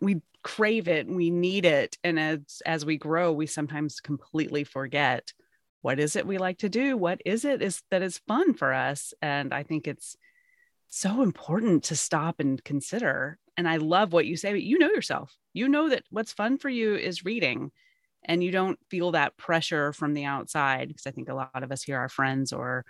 [0.00, 5.32] We crave it we need it and as as we grow we sometimes completely forget
[5.82, 6.96] what is it we like to do?
[6.96, 9.12] What is it is that is fun for us?
[9.20, 10.16] And i think it's
[10.88, 14.90] so important to stop and consider and i love what you say but you know
[14.90, 15.34] yourself.
[15.52, 17.72] You know that what's fun for you is reading
[18.24, 21.72] and you don't feel that pressure from the outside because i think a lot of
[21.72, 22.84] us here are friends or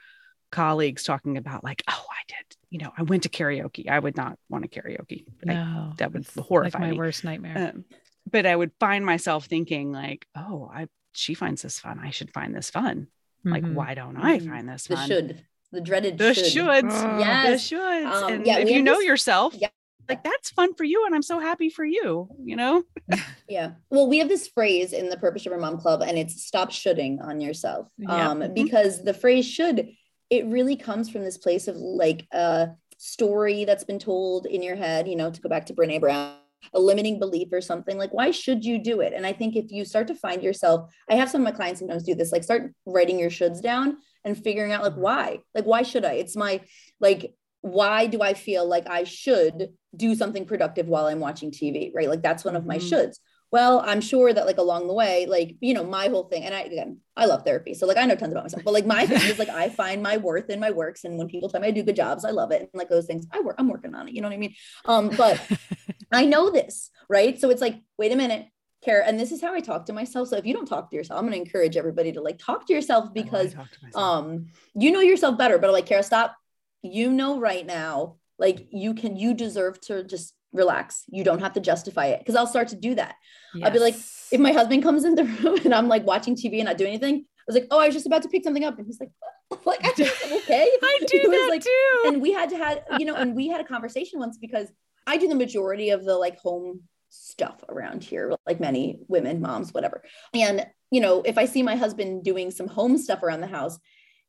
[0.53, 3.88] colleagues talking about like, oh, I did, you know, I went to karaoke.
[3.88, 5.25] I would not want to karaoke.
[5.45, 6.99] No, I, that would horrify like my me.
[6.99, 7.73] worst nightmare.
[7.75, 7.85] Um,
[8.31, 11.99] but I would find myself thinking like, oh, I she finds this fun.
[12.03, 13.09] I should find this fun.
[13.45, 13.75] Like, Mhm.
[13.75, 14.49] why don't I Mhm.
[14.49, 15.09] find this The fun?
[15.09, 16.45] should, the dreaded The should.
[16.45, 16.91] shoulds.
[17.03, 17.69] The Yes.
[17.69, 18.07] shoulds.
[18.07, 19.69] Um, and yeah, if you know this- yourself, Yeah.
[20.09, 22.29] like that's fun for you, and I'm so happy for you.
[22.43, 22.85] You know.
[23.49, 23.73] Yeah.
[23.91, 27.21] Well, we have this phrase in the Purpose Driven Mom Club, and it's stop shoulding
[27.21, 27.88] on yourself.
[27.99, 28.31] Yeah.
[28.31, 28.55] Um, Mhm.
[28.55, 29.91] because the phrase should,
[30.33, 34.77] it really comes from this place of like a story that's been told in your
[34.77, 36.37] head, you know, to go back to Brene Brown,
[36.73, 39.12] a limiting belief or something like, why should you do it?
[39.12, 41.81] And I think if you start to find yourself, I have some of my clients
[41.81, 45.66] sometimes do this, like start writing your shoulds down and figuring out like why, like,
[45.66, 46.14] why should I?
[46.14, 46.62] It's my
[46.99, 51.92] like, why do I feel like I should do something productive while I'm watching TV,
[51.95, 52.09] right?
[52.09, 52.88] Like that's one of my Mhm.
[52.90, 53.18] shoulds.
[53.53, 56.55] Well, I'm sure that like along the way, like, you know, my whole thing, and
[56.55, 57.75] I again, I love therapy.
[57.75, 60.03] So like I know tons about myself, but like my thing is like I find
[60.03, 61.05] my worth in my works.
[61.05, 62.62] And when people tell me I do good jobs, I love it.
[62.62, 64.15] And like those things, I work, I'm working on it.
[64.15, 64.55] You know what I mean?
[64.87, 65.38] Um, but
[66.12, 67.38] I know this, right?
[67.38, 68.47] So it's like, wait a minute,
[68.83, 70.29] Kara, and this is how I talk to myself.
[70.29, 72.73] So if you don't talk to yourself, I'm gonna encourage everybody to like talk to
[72.73, 76.37] yourself because to um you know yourself better but like kara stop
[76.83, 81.05] you know right now like you can you deserve to just relax.
[81.09, 83.15] You don't have to justify it because i'll start to do that.
[83.62, 83.95] I'll be like,
[84.31, 86.91] if my husband comes in the room and i'm like watching tv and not doing
[86.91, 88.79] anything i was like oh i was just about to pick something up.
[88.79, 89.11] And he's like
[89.49, 89.65] what?
[89.67, 90.71] like i'm okay.
[90.83, 92.03] I do that like- too.
[92.07, 94.69] and we had to have you know and we had a conversation once because
[95.07, 99.75] i do the majority of the like home stuff around here like many women moms
[99.75, 100.03] whatever.
[100.33, 103.79] And you know if i see my husband doing some home stuff around the house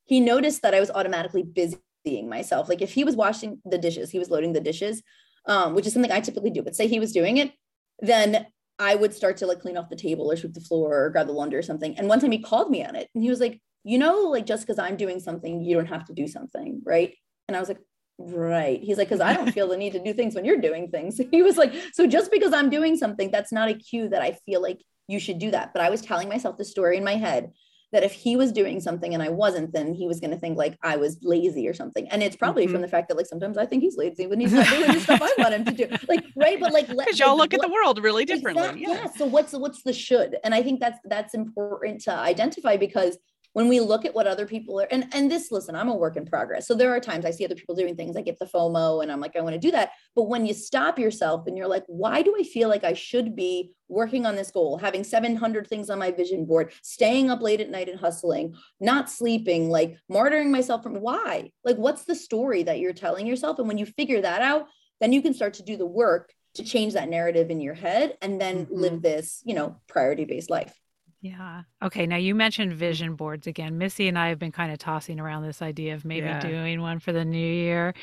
[0.05, 2.67] he noticed that i was automatically busying myself.
[2.67, 5.01] Like if he was washing the dishes he was loading the dishes
[5.47, 7.51] um, which is something i typically do but say he was doing it
[7.99, 8.45] then
[8.79, 11.27] i would start to like clean off the table or sweep the floor or grab
[11.27, 11.97] the laundry or something.
[11.97, 14.45] And one time he called me on it and he was like you know like
[14.45, 17.13] just because i'm doing something you don't have to do something right?
[17.47, 17.79] And i was like
[18.19, 18.81] right.
[18.81, 21.19] He's like because i don't feel the need to do things when you're doing things.
[21.31, 24.37] He was like so just because i'm doing something that's not a cue that i
[24.45, 25.73] feel like you should do that.
[25.73, 27.51] But i was telling myself the story in my head
[27.93, 30.57] that if he was doing something and i wasn't then he was going to think
[30.57, 32.81] like i was lazy or something and it's probably from mm-hmm.
[32.81, 35.21] the fact that like sometimes i think he's lazy when he's not doing the stuff
[35.21, 37.69] i want him to do like right but like let- because y'all look at the
[37.69, 38.63] world really differently.
[38.63, 38.93] Exact- Yeah.
[38.93, 39.07] yeah.
[39.17, 40.37] So what's what's the should?
[40.43, 43.17] And I think that's that's important to identify because
[43.53, 46.17] when we look at what other people are and and this listen, I'm a work
[46.17, 46.67] in progress.
[46.67, 49.11] So there are times I see other people doing things, I get the FOMO and
[49.11, 49.91] I'm like, I want to do that.
[50.15, 53.35] But when you stop yourself and you're like, why do I feel like I should
[53.35, 57.61] be working on this goal, having 700 things on my vision board, staying up late
[57.61, 61.51] at night and hustling, not sleeping, like martyring myself from why?
[61.63, 63.59] Like, what's the story that you're telling yourself?
[63.59, 64.67] And when you figure that out,
[64.99, 68.17] then you can start to do the work to change that narrative in your head
[68.21, 68.69] and then Mhm.
[68.71, 70.79] live this, you know, priority based life.
[71.23, 71.63] Yeah.
[71.81, 72.05] Okay.
[72.05, 73.77] Now you mentioned vision boards again.
[73.77, 76.35] Missy and I have been kind of tossing around this idea of maybe Yeah.
[76.35, 77.93] doing one for the new year.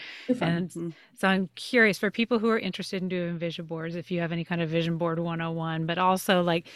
[0.41, 0.95] And Mhm.
[1.15, 4.33] so I'm curious for people who are interested in doing vision boards, if you have
[4.33, 6.69] any kind of vision board 101, but also like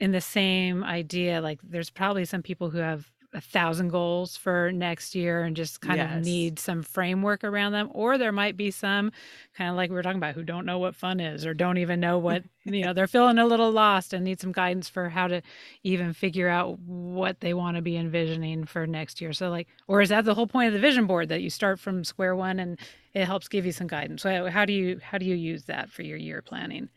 [0.00, 4.72] in the same idea, like there's probably some people who have a thousand goals for
[4.72, 7.88] next year and just kind of need some framework around them.
[7.92, 9.12] Or there might be some
[9.54, 11.78] kind of like we were talking about who don't know what fun is or don't
[11.78, 15.08] even know what, you know, they're feeling a little lost and need some guidance for
[15.08, 15.42] how to
[15.84, 19.32] even figure out what they want to be envisioning for next year.
[19.32, 21.78] So like, or is that the whole point of the vision board that you start
[21.78, 22.78] from square one and
[23.14, 24.22] it helps give you some guidance?
[24.22, 26.88] So how do you, how do you use that for your year planning?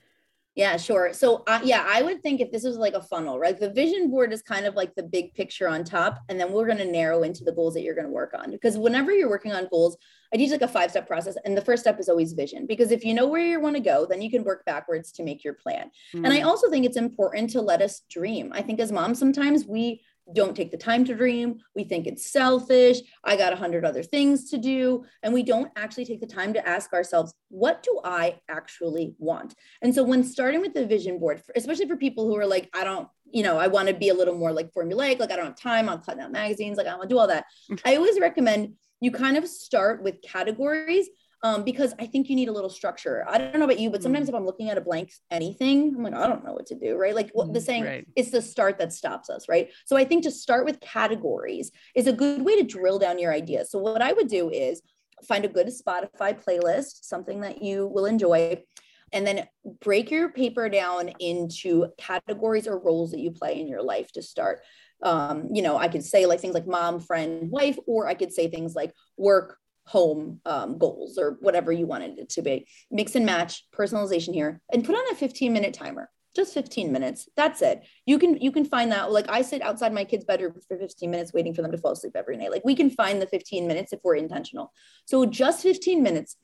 [0.55, 1.13] Yeah, sure.
[1.13, 3.59] So, uh, yeah, I would think if this was like a funnel, right?
[3.59, 6.67] The vision board is kind of like the big picture on top, and then we're
[6.67, 8.51] going to narrow into the goals that you're going to work on.
[8.51, 9.97] Because whenever you're working on goals,
[10.31, 12.67] I teach like a five step process, and the first step is always vision.
[12.67, 15.23] Because if you know where you want to go, then you can work backwards to
[15.23, 15.89] make your plan.
[16.13, 16.45] And I Mm.
[16.45, 18.51] also think it's important to let us dream.
[18.53, 21.59] I think as moms, sometimes we don't take the time to dream.
[21.75, 22.99] We think it's selfish.
[23.23, 25.05] I got a hundred other things to do.
[25.21, 29.53] And we don't actually take the time to ask ourselves, what do I actually want?
[29.81, 32.83] And so when starting with the vision board, especially for people who are like, I
[32.83, 35.47] don't, you know, I want to be a little more like formulaic, like I don't
[35.47, 37.45] have time, I'm cutting out magazines, like I want to do all that.
[37.69, 37.87] Mm-hmm.
[37.87, 41.09] I always recommend you kind of start with categories
[41.43, 43.25] um, because I think you need a little structure.
[43.27, 46.03] I don't know about you, but sometimes if I'm looking at a blank anything, I'm
[46.03, 47.13] like, I don't know what to do, right?
[47.13, 48.07] Like what the Mm, saying, right.
[48.15, 49.69] it's the start that stops us, right?
[49.85, 53.33] So I think to start with categories is a good way to drill down your
[53.33, 53.69] ideas.
[53.71, 54.81] So what I would do is
[55.25, 58.63] find a good Spotify playlist, something that you will enjoy,
[59.11, 59.47] and then
[59.81, 64.21] break your paper down into categories or roles that you play in your life to
[64.21, 64.61] start.
[65.03, 68.33] Um, you know, I could say like things like mom, friend, wife, or I could
[68.33, 72.67] say things like work, home um, goals or whatever you wanted it to be.
[72.89, 76.09] Mix and match personalization here and put on a 15 minute timer.
[76.35, 77.27] just 15 minutes.
[77.35, 77.83] That's it.
[78.05, 81.11] You can you can find that like i sit outside my kids bedroom for 15
[81.11, 82.51] minutes waiting for them to fall asleep every night.
[82.51, 84.71] Like we can find the 15 minutes if we're intentional.
[85.05, 86.37] So just 15 minutes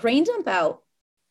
[0.00, 0.82] brain dump out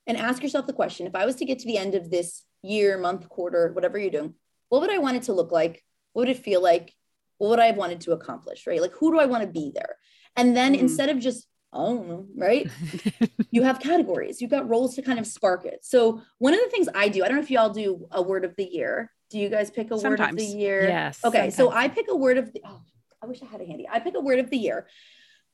[0.08, 2.44] and ask yourself the question if i was to get to the end of this
[2.62, 4.36] year month quarter whatever you're doing
[4.70, 5.84] what would i want it to look like?
[6.14, 6.94] What would it feel like?
[7.38, 8.82] What would i have wanted to accomplish right?
[8.82, 9.98] Like who do i want to be there?
[10.36, 10.82] And then mm-hmm.
[10.82, 12.70] instead of just oh, right?
[13.52, 15.80] you have categories, you've got roles to kind of spark it.
[15.84, 18.46] So, one of the things I do, I don't know if y'all do a word
[18.46, 19.12] of the year.
[19.30, 20.20] Do you guys pick a sometimes.
[20.20, 20.88] word of the year?
[20.88, 21.20] Yes.
[21.24, 21.38] Okay.
[21.38, 21.56] Sometimes.
[21.56, 22.82] So, I pick a word of the, oh,
[23.22, 23.88] I wish I had a handy.
[23.90, 24.88] I pick a word of the year.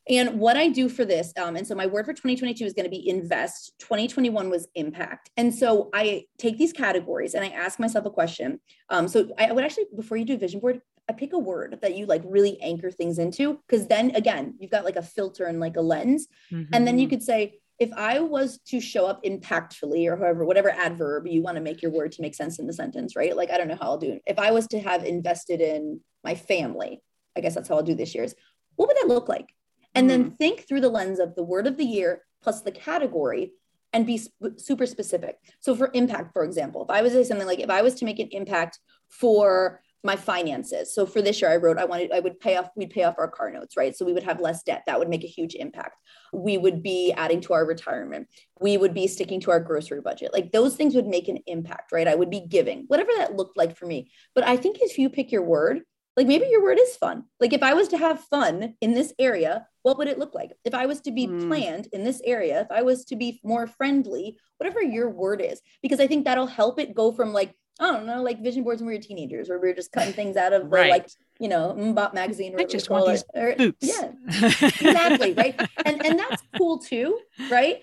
[0.09, 2.85] And what I do for this, um, and so my word for 2022 is going
[2.85, 3.73] to be invest.
[3.79, 5.29] 2021 was impact.
[5.35, 8.61] And so I take these categories and I ask myself a question.
[8.89, 11.95] Um, so I would actually, before you do vision board, I pick a word that
[11.95, 15.59] you like really anchor things into because then again you've got like a filter and
[15.59, 16.73] like a lens mm-hmm.
[16.73, 17.15] and then you mm-hmm.
[17.15, 21.55] could say if I was to show up impactfully or however whatever adverb you want
[21.55, 23.77] to make your word to make sense in the sentence right like I don't know
[23.79, 27.01] how I'll do it if I was to have invested in my family
[27.35, 28.35] I guess that's how I'll do this year's
[28.75, 29.53] what would that look like
[29.95, 30.09] and mm.
[30.09, 33.53] then think through the lens of the word of the year plus the category
[33.93, 37.29] and be sp- super specific so for impact for example if I was to say
[37.29, 40.93] something like if I was to make an impact for my finances.
[40.93, 43.15] So for this year, I wrote I wanted I would pay off we'd pay off
[43.17, 43.95] our car notes, right?
[43.95, 44.83] So we would have less debt.
[44.85, 45.97] That would make a huge impact.
[46.33, 48.27] We would be adding to our retirement.
[48.59, 50.33] We would be sticking to our grocery budget.
[50.33, 52.07] Like those things would make an impact, right?
[52.07, 54.11] I would be giving whatever that looked like for me.
[54.35, 55.81] But I think if you pick your word,
[56.17, 57.25] like maybe your word is fun.
[57.39, 60.51] Like if I was to have fun in this area, what would it look like?
[60.65, 61.47] If I was to be mm.
[61.47, 65.61] planned in this area, if I was to be more friendly, whatever your word is,
[65.83, 68.81] because I think that'll help it go from like I don't know, like vision boards
[68.81, 70.89] when we were teenagers, where we were just cutting things out of the right.
[70.89, 71.09] like,
[71.39, 72.55] you know, MMMBop magazine.
[72.55, 73.77] Or I just want these or, boots.
[73.81, 75.59] Yeah, exactly, right.
[75.85, 77.19] And and that's cool too,
[77.51, 77.81] right?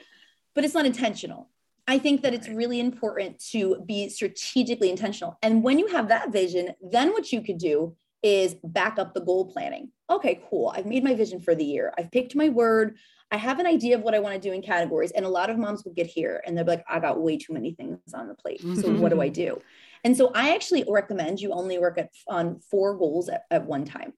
[0.55, 1.49] But it's not intentional.
[1.87, 5.39] I think that it's really important to be strategically intentional.
[5.43, 9.21] And when you have that vision, then what you could do is back up the
[9.21, 9.91] goal planning.
[10.09, 10.73] Okay, cool.
[10.75, 11.93] I've made my vision for the year.
[11.99, 12.97] I've picked my word.
[13.31, 15.11] I have an idea of what I want to do in categories.
[15.11, 17.53] And a lot of moms will get here and they're like, I got way too
[17.53, 18.63] many things on the plate.
[18.63, 19.35] So what do I mm-hmm.
[19.35, 19.61] do?
[20.05, 23.85] And so I actually recommend you only work at, on four goals at, at one
[23.85, 24.13] time.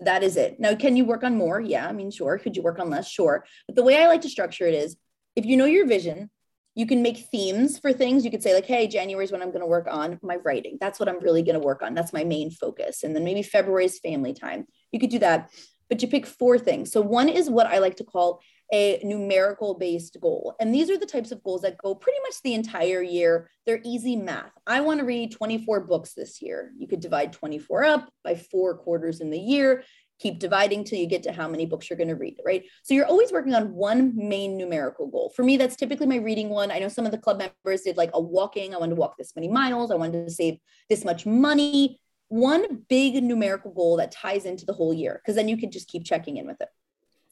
[0.00, 0.60] That is it.
[0.60, 1.60] Now, can you work on more?
[1.60, 2.38] Yeah, I mean, sure.
[2.38, 3.08] Could you work on less?
[3.08, 3.44] Sure.
[3.66, 4.96] But the way I like to structure it is
[5.34, 6.30] if you know your vision,
[6.74, 8.24] you can make themes for things.
[8.24, 10.76] You could say, like, hey, January is when I'm going to work on my writing.
[10.80, 11.94] That's what I'm really going to work on.
[11.94, 13.04] That's my main focus.
[13.04, 14.66] And then maybe February is family time.
[14.90, 15.50] You could do that.
[15.88, 16.90] But you pick four things.
[16.90, 18.40] So one is what I like to call
[18.72, 20.54] a numerical based goal.
[20.60, 23.50] And these are the types of goals that go pretty much the entire year.
[23.66, 24.52] They're easy math.
[24.66, 26.72] I want to read 24 books this year.
[26.76, 29.84] You could divide 24 up by four quarters in the year,
[30.18, 32.64] keep dividing till you get to how many books you're going to read, right?
[32.82, 35.32] So you're always working on one main numerical goal.
[35.34, 36.70] For me, that's typically my reading one.
[36.70, 38.74] I know some of the club members did like a walking.
[38.74, 39.90] I wanted to walk this many miles.
[39.90, 42.00] I wanted to save this much money.
[42.28, 45.88] One big numerical goal that ties into the whole year, because then you can just
[45.88, 46.68] keep checking in with it.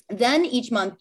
[0.09, 0.95] Then each month,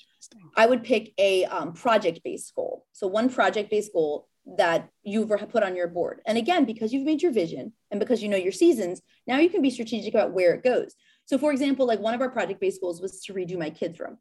[0.55, 2.85] I would pick a um, project based goal.
[2.91, 6.21] So, one project based goal that you've put on your board.
[6.25, 9.49] And again, because you've made your vision and because you know your seasons, now you
[9.49, 10.95] can be strategic about where it goes.
[11.25, 13.99] So, for example, like one of our project based goals was to redo my kids'
[13.99, 14.17] room.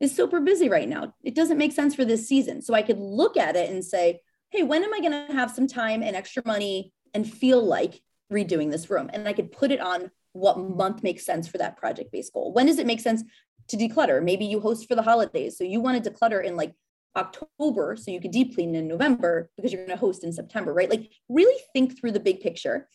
[0.00, 1.14] It's super busy right now.
[1.22, 2.62] It doesn't make sense for this season.
[2.62, 5.50] So, I could look at it and say, hey, when am I going to have
[5.50, 8.00] some time and extra money and feel like
[8.32, 9.10] redoing this room?
[9.12, 12.52] And I could put it on what month makes sense for that project based goal.
[12.52, 13.22] When does it make sense
[13.68, 14.22] to declutter.
[14.22, 15.56] Maybe you host for the holidays.
[15.56, 16.74] So you want to declutter in like
[17.16, 20.72] October so you could deep clean in November because you're going to host in September,
[20.72, 20.90] right?
[20.90, 22.88] Like really think through the big picture.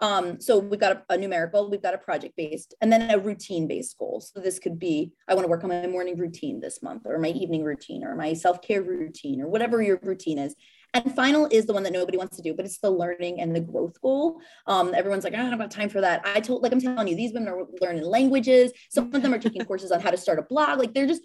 [0.00, 3.18] Um, so we've got a, a, numerical, we've got a project based, and then a
[3.18, 4.20] routine based goal.
[4.20, 7.18] So this could be I want to work on my morning routine this month, or
[7.18, 10.56] my evening routine, or my self care routine, or whatever your routine is.
[10.94, 13.56] And final is the one that nobody wants to do, but it's the learning and
[13.56, 14.40] the growth goal.
[14.66, 16.20] Um, everyone's like, I don't have time for that.
[16.24, 18.72] I told, like I'm telling you, these women are learning languages.
[18.90, 20.78] Some of them are taking courses on how to start a blog.
[20.78, 21.22] Like they're just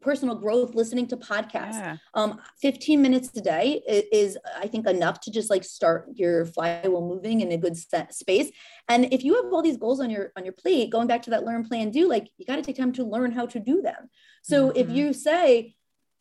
[0.00, 1.74] personal growth, listening to podcasts.
[1.74, 1.96] Yeah.
[2.14, 7.00] Um, 15 minutes a day is, I think, enough to just like start your flywheel
[7.00, 8.50] moving in a good set space.
[8.88, 11.30] And if you have all these goals on your on your plate, going back to
[11.30, 13.82] that learn, plan, do, like you got to take time to learn how to do
[13.82, 14.08] them.
[14.42, 14.78] So mm-hmm.
[14.78, 15.74] if you say,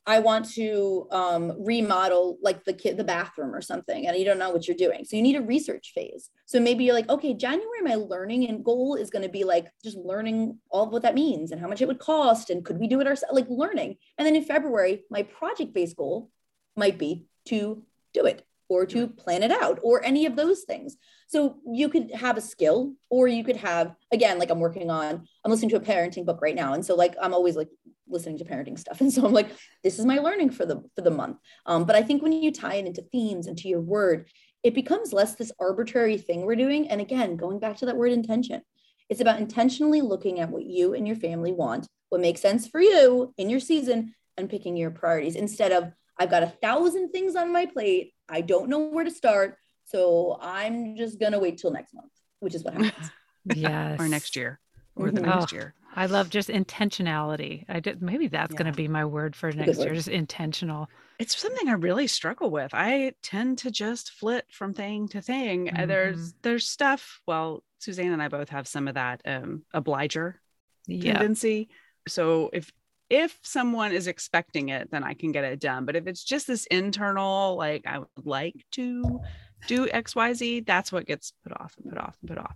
[0.08, 4.40] I want to um, remodel like the kid, the bathroom or something, and you don't
[4.40, 5.04] know what you're doing.
[5.04, 6.30] So you need a research phase.
[6.46, 9.68] So maybe you're like, okay, January, my learning and goal is going to be like
[9.84, 12.80] just learning all of what that means and how much it would cost and could
[12.80, 13.98] we do it ourselves, like learning.
[14.18, 16.32] And then in February, my project based goal
[16.78, 20.98] might be to do it or to plan it out or any of those things.
[21.28, 25.28] So you could have a skill or you could have, again, like I'm working on,
[25.44, 26.74] I'm listening to a parenting book right now.
[26.74, 27.70] And so like, I'm always like
[28.08, 29.02] listening to parenting stuff.
[29.02, 29.50] And so I'm like,
[29.84, 31.38] this is my learning for the, for the month.
[31.66, 34.30] Um, but I think when you tie it into themes and to your word,
[34.64, 36.90] it becomes less this arbitrary thing we're doing.
[36.90, 38.62] And again, going back to that word intention,
[39.10, 42.82] it's about intentionally looking at what you and your family want, what makes sense for
[42.82, 47.36] you in your season, and picking your priorities instead of, I've got a thousand things
[47.36, 48.14] on my plate.
[48.30, 49.58] I don't know where to start.
[49.86, 53.12] So I'm just going to wait till next month, which is what happens.
[53.46, 54.00] yes.
[54.00, 54.60] or next year
[54.96, 55.26] or the Mhm.
[55.26, 55.74] next Oh, year.
[55.96, 57.66] I love just intentionality.
[57.70, 59.96] I did maybe that's going to be my word for good next year, word.
[59.96, 60.90] just intentional.
[61.20, 62.72] It's something I really struggle with.
[62.74, 65.76] I tend to just flit from thing to thing.
[65.76, 67.22] Uh, There's there's stuff.
[67.26, 70.40] Well, Suzanne and I both have some of that um, obliger
[70.86, 71.14] Yeah.
[71.14, 71.70] tendency.
[72.08, 72.72] So if
[73.10, 75.86] if someone is expecting it, then I can get it done.
[75.86, 79.20] But if it's just this internal, like I would like to
[79.68, 82.56] do X, Y, Z, that's what gets put off and put off and put off.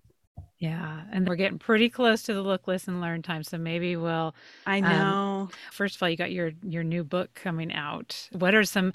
[0.60, 1.02] Yeah.
[1.12, 3.42] And we're getting pretty close to the look, listen, learn time.
[3.42, 4.36] So maybe we'll
[4.68, 5.50] I Um, know.
[5.72, 8.30] first of all, you got your your new book coming out.
[8.34, 8.94] What are some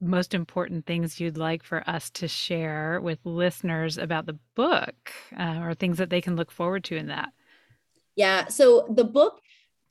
[0.00, 5.60] most important things you'd like for us to share with listeners about the book, uh,
[5.62, 7.28] or things that they can look forward to in that?
[8.16, 8.48] Yeah.
[8.48, 9.40] So the book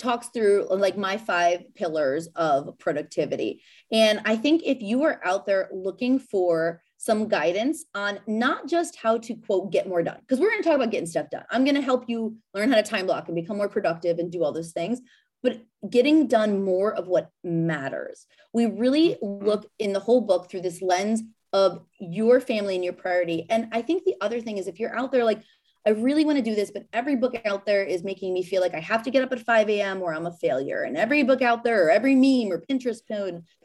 [0.04, 3.64] talks through like my five pillars of productivity.
[3.92, 8.96] And I think if you are out there looking for some guidance on not just
[8.96, 11.44] how to quote get more done, because we're going to talk about getting stuff done.
[11.50, 14.32] I'm going to help you learn how to time block and become more productive and
[14.32, 15.02] do all those things.
[15.42, 18.26] But getting done more of what matters.
[18.54, 19.46] We really mm-hmm.
[19.46, 23.46] look in the whole book through this lens of your family and your priority.
[23.50, 25.42] And I think the other thing is if you're out there like,
[25.86, 28.62] I really want to do this, but every book out there is making me feel
[28.62, 30.02] like I have to get up at 5 a.m.
[30.02, 30.84] or I'm a failure.
[30.84, 33.02] And every book out there, or every meme or Pinterest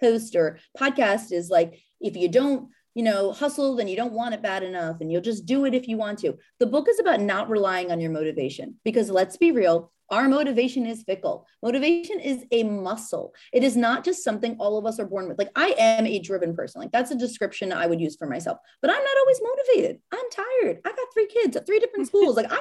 [0.00, 4.34] post or podcast is like, if you don't, you know, hustle, then you don't want
[4.34, 6.36] it bad enough and you'll just do it if you want to.
[6.58, 10.86] The book is about not relying on your motivation because let's be real, our motivation
[10.86, 11.46] is fickle.
[11.62, 13.34] Motivation is a muscle.
[13.52, 15.38] It is not just something all of us are born with.
[15.38, 16.80] Like I am a driven person.
[16.80, 18.58] Like that's a description I would use for myself.
[18.80, 20.00] But I'm not always motivated.
[20.12, 20.80] I'm tired.
[20.84, 22.36] I got three kids at three different schools.
[22.36, 22.58] Like I'm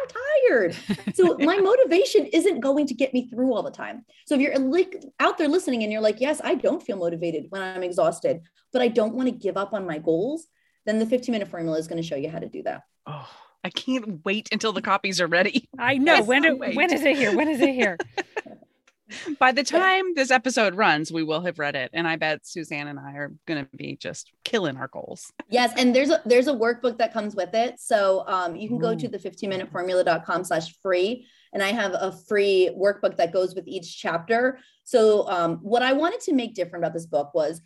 [0.50, 0.76] tired.
[1.14, 4.04] So my motivation isn't going to get me through all the time.
[4.26, 7.46] So if you're like out there listening and you're like, "Yes, I don't feel motivated
[7.50, 8.42] when I'm exhausted,
[8.74, 10.48] but I don't want to give up on my goals,"
[10.86, 12.82] then the 15 minute formula is going to show you how to do that.
[13.06, 13.30] Oh,
[13.64, 15.68] I can't wait until the copies are ready.
[15.80, 17.36] I know Yes, when do, when is it here?
[17.36, 17.98] When is it here?
[19.40, 21.92] By the time this episode runs, we will have read it.
[21.94, 25.32] And I bet Suzanne and I are going to be just killing our goals.
[25.50, 27.80] Yes, and there's a there's a workbook that comes with it.
[27.80, 31.26] So um, you can go to the 15minuteformula.com slash free.
[31.54, 34.60] And I have a free workbook that goes with each chapter.
[34.84, 37.62] So um, what I wanted to make different about this book was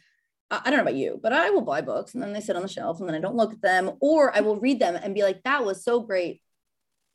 [0.51, 2.61] I don't know about you, but I will buy books and then they sit on
[2.61, 5.15] the shelf and then I don't look at them, or I will read them and
[5.15, 6.41] be like, that was so great.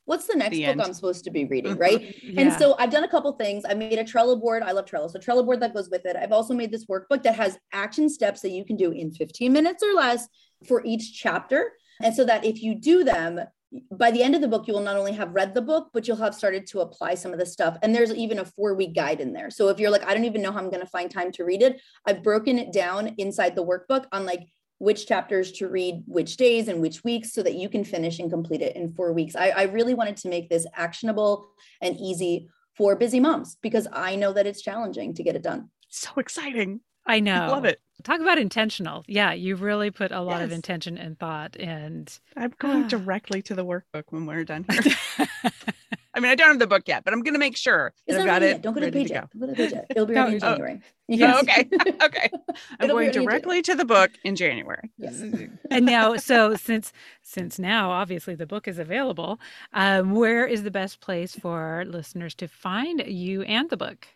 [0.05, 0.81] What's the next The book end.
[0.81, 1.73] I'm supposed to be reading?
[1.73, 1.81] Mm-hmm.
[1.81, 2.15] Right.
[2.23, 2.41] Yeah.
[2.41, 3.63] And so I've done a couple things.
[3.67, 4.63] I made a Trello board.
[4.63, 5.11] I love Trello.
[5.11, 6.15] So Trello board that goes with it.
[6.15, 9.51] I've also made this workbook that has action steps that you can do in 15
[9.51, 10.27] minutes or less
[10.65, 11.73] for each chapter.
[12.01, 13.41] And so that if you do them,
[13.91, 16.07] by the end of the book, you will not only have read the book, but
[16.07, 17.77] you'll have started to apply some of the stuff.
[17.81, 19.49] And there's even a four week guide in there.
[19.49, 21.43] So if you're like, I don't even know how I'm going to find time to
[21.43, 24.47] read it, I've broken it down inside the workbook on like
[24.79, 28.29] which chapters to read which days and which weeks so that you can finish and
[28.29, 29.35] complete it in four weeks.
[29.35, 31.47] I, I really wanted to make this actionable
[31.81, 35.69] and easy for busy moms because I know that it's challenging to get it done.
[35.89, 36.81] So exciting.
[37.07, 37.47] I know.
[37.51, 37.79] Love it.
[38.03, 39.03] Talk about intentional.
[39.07, 42.87] Yeah, you really put a lot of intention and thought and I'm going Ah.
[42.89, 44.93] directly to the workbook when we're done here.
[46.13, 48.15] I mean, I don't have the book yet, but I'm going to make sure It's
[48.17, 48.47] that I've got it.
[48.47, 48.61] yet.
[48.63, 49.29] Don't go to the page yet.
[49.31, 49.85] Don't go to the page yet.
[49.91, 50.49] It'll be No, ready in oh.
[50.49, 50.81] January.
[51.07, 51.33] You go.
[51.35, 51.69] Oh, okay.
[52.03, 52.29] okay.
[52.79, 54.89] I'm It'll going ready in Jan- directly to the book in January.
[54.97, 55.21] Yes.
[55.71, 56.91] and now so since
[57.21, 59.39] since now obviously the book is available
[59.73, 64.07] um, where is the best place for listeners to find you and the book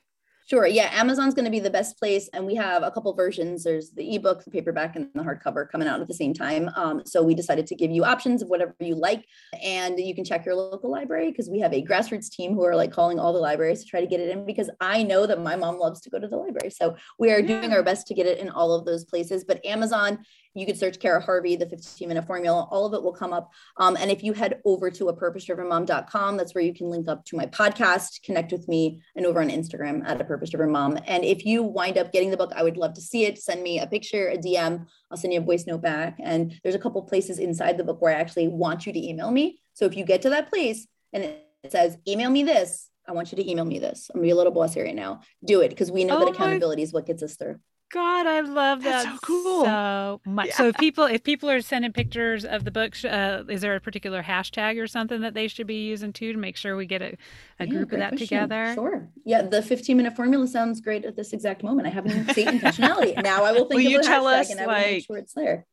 [0.47, 0.67] Sure.
[0.67, 0.89] Yeah.
[0.93, 2.29] Amazon's going to be the best place.
[2.33, 3.63] And we have a couple versions.
[3.63, 6.69] There's the ebook, the paperback, and the hardcover coming out at the same time.
[6.75, 9.25] Um, so we decided to give you options of whatever you like.
[9.63, 12.75] And you can check your local library because we have a grassroots team who are
[12.75, 15.41] like calling all the libraries to try to get it in because I know that
[15.41, 16.71] my mom loves to go to the library.
[16.71, 19.43] So we are doing our best to get it in all of those places.
[19.43, 20.19] But Amazon,
[20.53, 23.51] you could search Kara Harvey, the 15 minute formula, all of it will come up.
[23.77, 27.23] Um, and if you head over to a purpose-driven-mom.com, that's where you can link up
[27.25, 30.97] to my podcast, connect with me, and over on Instagram at a purpose-driven mom.
[31.07, 33.41] And if you wind up getting the book, I would love to see it.
[33.41, 34.85] Send me a picture, a DM.
[35.09, 36.17] I'll send you a voice note back.
[36.19, 39.31] And there's a couple places inside the book where I actually want you to email
[39.31, 39.59] me.
[39.73, 43.31] So if you get to that place and it says, email me this, I want
[43.31, 44.09] you to email me this.
[44.13, 45.21] I'm gonna be a little bossy right now.
[45.43, 47.57] Do it because we know Oh that my- accountability is what gets us through.
[47.93, 49.65] God i love That's that so cool.
[49.65, 53.61] so much so if people if people are sending pictures of the book uh, is
[53.61, 56.75] there a particular hashtag or something that they should be using too to make sure
[56.75, 57.17] we get a,
[57.59, 58.27] a Yeah, group of that question.
[58.27, 59.09] together Sure.
[59.25, 61.87] Yeah, the 15 minute formula sounds great at this exact moment.
[61.87, 63.21] I haven't even seen intentionality.
[63.23, 65.05] Now I will think Will of you a tell hashtag us, and I will make
[65.05, 65.65] sure it's there.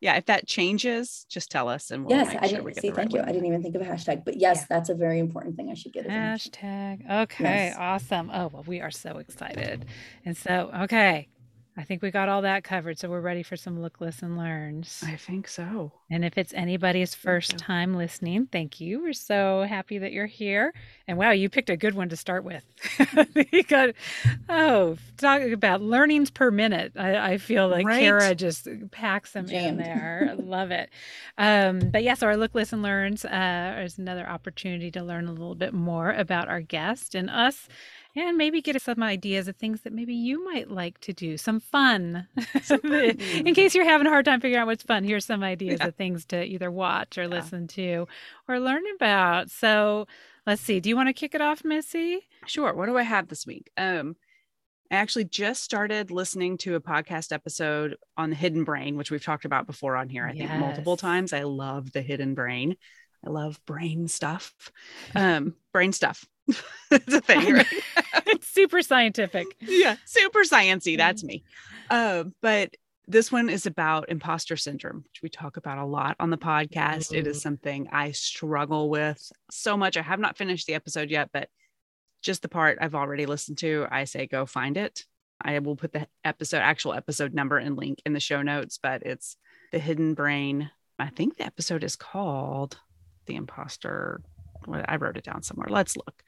[0.00, 2.90] yeah, if that changes, just tell us and we'll yes, I didn't see.
[2.90, 3.20] Thank you.
[3.20, 4.66] I didn't even think of a hashtag, but yes, yeah.
[4.68, 6.06] that's a very important thing I should get.
[6.06, 7.08] A hashtag.
[7.24, 7.76] Okay, yes.
[7.78, 8.30] awesome.
[8.32, 9.84] Oh well, we are so excited,
[10.24, 11.28] and so okay,
[11.76, 12.98] I think we got all that covered.
[12.98, 15.02] So we're ready for some look, listen, learns.
[15.06, 15.92] I think so.
[16.10, 19.00] And if it's anybody's first time listening, thank you.
[19.02, 20.74] We're so happy that you're here.
[21.06, 22.64] And wow, you picked a good one to start with.
[23.52, 23.90] you got,
[24.48, 26.92] oh, talking about learnings per minute.
[26.96, 28.00] I, I feel like right.
[28.00, 29.78] Kara just packs them Jammed.
[29.80, 30.34] in there.
[30.38, 30.90] Love it.
[31.38, 35.54] Um, but yes, our look, listen, learns uh, is another opportunity to learn a little
[35.54, 37.68] bit more about our guest and us
[38.16, 41.36] and maybe get us some ideas of things that maybe you might like to do.
[41.36, 42.26] Some fun.
[42.62, 43.18] Some fun.
[43.44, 45.88] In case you're having a hard time figuring out what's fun, here's some ideas yeah.
[45.88, 47.28] of things to either watch or yeah.
[47.28, 48.06] listen to
[48.48, 49.50] or learn about.
[49.50, 50.06] So
[50.46, 50.80] let's see.
[50.80, 52.26] Do you want to kick it off, Missy?
[52.46, 52.74] Sure.
[52.74, 53.70] What do I have this week?
[53.76, 54.16] Um,
[54.90, 59.22] I actually just started listening to a podcast episode on the hidden brain, which we've
[59.22, 60.48] talked about before on here, I yes.
[60.48, 61.32] think multiple times.
[61.32, 62.76] I love the hidden brain.
[63.24, 64.52] I love brain stuff.
[65.14, 66.24] Um, brain stuff.
[66.90, 67.66] it's a thing, right?
[68.26, 69.46] it's super scientific.
[69.60, 70.96] Yeah, super sciency.
[70.96, 71.44] That's me.
[71.90, 72.76] Uh, but
[73.08, 77.12] this one is about imposter syndrome, which we talk about a lot on the podcast.
[77.12, 77.18] Ooh.
[77.18, 79.96] It is something I struggle with so much.
[79.96, 81.48] I have not finished the episode yet, but
[82.22, 85.04] just the part I've already listened to, I say go find it.
[85.42, 89.02] I will put the episode, actual episode number and link in the show notes, but
[89.02, 89.36] it's
[89.72, 90.70] the hidden brain.
[90.98, 92.78] I think the episode is called
[93.26, 94.20] The Imposter
[94.68, 95.68] I wrote it down somewhere.
[95.68, 96.22] Let's look.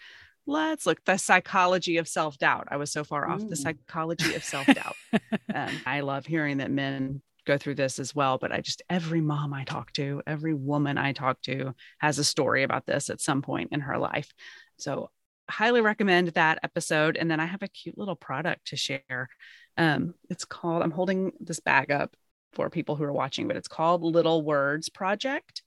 [0.47, 1.05] Let's look.
[1.05, 2.69] The psychology of self doubt.
[2.71, 3.47] I was so far off.
[3.49, 4.97] The psychology of self doubt.
[5.55, 8.39] um, I love hearing that men go through this as well.
[8.39, 12.25] But I just, every mom I talk to, every woman I talk to has a
[12.25, 14.33] story about this at some point in her life.
[14.79, 15.11] So,
[15.51, 17.17] highly recommend that episode.
[17.17, 19.29] And then I have a cute little product to share.
[19.77, 22.17] Um, it's called, I'm holding this bag up
[22.53, 25.63] for people who are watching, but it's called Little Words Project,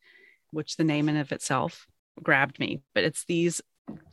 [0.52, 1.88] which the name in of itself
[2.22, 3.62] grabbed me, but it's these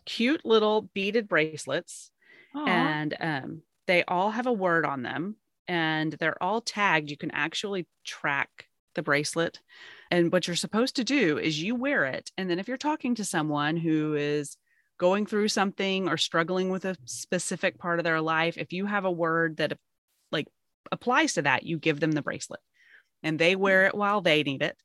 [0.05, 2.11] cute little beaded bracelets
[2.55, 2.69] Aww.
[2.69, 5.37] and um, they all have a word on them
[5.69, 7.11] and they're all tagged.
[7.11, 9.61] You can actually track the bracelet.
[10.11, 12.31] And what you're supposed to do is you wear it.
[12.37, 14.57] And then if you're talking to someone who is
[14.99, 19.05] going through something or struggling with a specific part of their life, if you have
[19.05, 19.79] a word that
[20.31, 20.49] like
[20.91, 22.61] applies to that, you give them the bracelet
[23.23, 24.77] and they wear it while they need it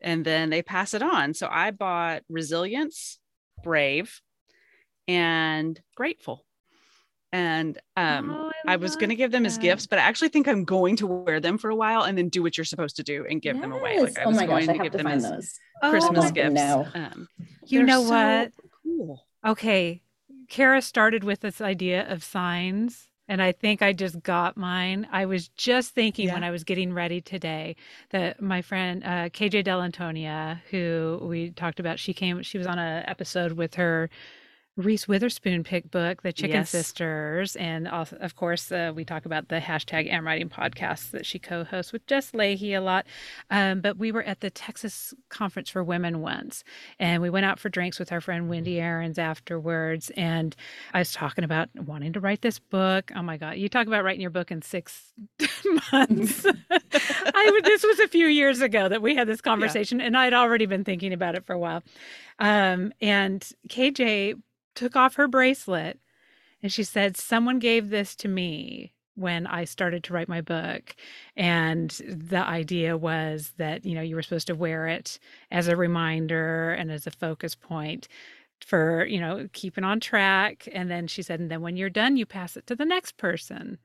[0.00, 1.34] and then they pass it on.
[1.34, 3.18] So I bought resilience,
[3.62, 4.20] brave,
[5.06, 6.44] and grateful.
[7.30, 9.50] And um, oh, I, I, was going to give them that.
[9.50, 12.16] as gifts, but I actually think I'm going to wear them for a while and
[12.16, 13.62] then do what you're supposed to do and give yes.
[13.62, 14.00] them away.
[14.00, 15.58] Like I oh was going gosh, to give to them as those.
[15.82, 16.62] Christmas oh, gifts.
[16.94, 17.28] Um,
[17.66, 18.52] you know so what?
[18.82, 19.26] Cool.
[19.46, 20.00] Okay.
[20.48, 25.06] Kara started with this idea of signs and I think I just got mine.
[25.12, 26.34] I was just thinking yeah.
[26.34, 27.76] when I was getting ready today
[28.10, 32.42] that my friend uh, KJ Dell'Antonia, who we talked about, she came.
[32.42, 34.08] She was on an episode with her
[34.78, 36.70] Reese Witherspoon pick book, The Chicken yes.
[36.70, 37.56] Sisters.
[37.56, 41.40] And also, of course, uh, we talk about the hashtag Am Writing podcast that she
[41.40, 43.04] co hosts with Jess Lahey a lot.
[43.50, 46.62] Um, but we were at the Texas Conference for Women once,
[47.00, 50.10] and we went out for drinks with our friend Wendi Aarons afterwards.
[50.16, 50.54] And
[50.94, 53.10] I was talking about wanting to write this book.
[53.16, 55.12] Oh my God, you talk about writing your book in six
[55.92, 56.46] months.
[56.70, 60.06] I, this was a few years ago that we had this conversation, yeah.
[60.06, 61.82] and I'd already been thinking about it for a while.
[62.38, 64.36] Um, and KJ
[64.78, 65.98] took off her bracelet
[66.62, 70.94] and she said, Someone gave this to me when I started to write my book.
[71.36, 75.18] And the idea was that, you know, you were supposed to wear it
[75.50, 78.06] as a reminder and as a focus point
[78.64, 80.68] for, you know, keeping on track.
[80.72, 83.16] And then she said, and then when you're done, you pass it to the next
[83.16, 83.78] person.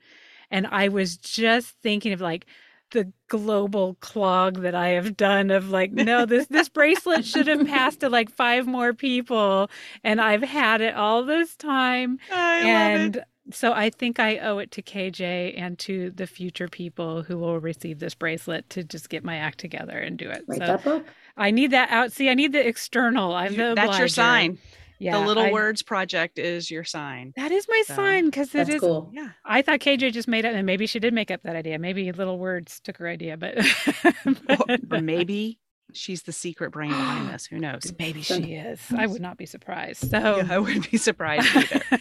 [0.51, 2.45] And I was just thinking of like,
[2.93, 7.67] the global clog that I have done of like, no, this this bracelet should have
[7.67, 9.69] passed to like five more people,
[10.03, 12.19] and I've had it all this time.
[12.31, 17.23] I and so I think I owe it to KJ and to the future people
[17.23, 20.45] who will receive this bracelet to just get my act together and do it.
[20.47, 21.05] Write so that book.
[21.35, 22.13] I need that out.
[22.13, 23.33] See, I need the external.
[23.33, 24.59] I'm the That's your sign
[25.03, 27.33] yeah, the little I, words project is your sign.
[27.35, 29.11] That is my so, sign because it is cool.
[29.13, 31.77] Yeah, I thought KJ just made it, and maybe she did make up that idea.
[31.77, 33.55] Maybe little words took her idea, but,
[34.47, 35.59] but or maybe
[35.93, 37.45] she's the secret brain behind this.
[37.45, 37.93] Who knows?
[37.99, 38.79] Maybe she is.
[38.95, 40.09] I would not be surprised.
[40.09, 41.81] So yeah, I wouldn't be surprised either.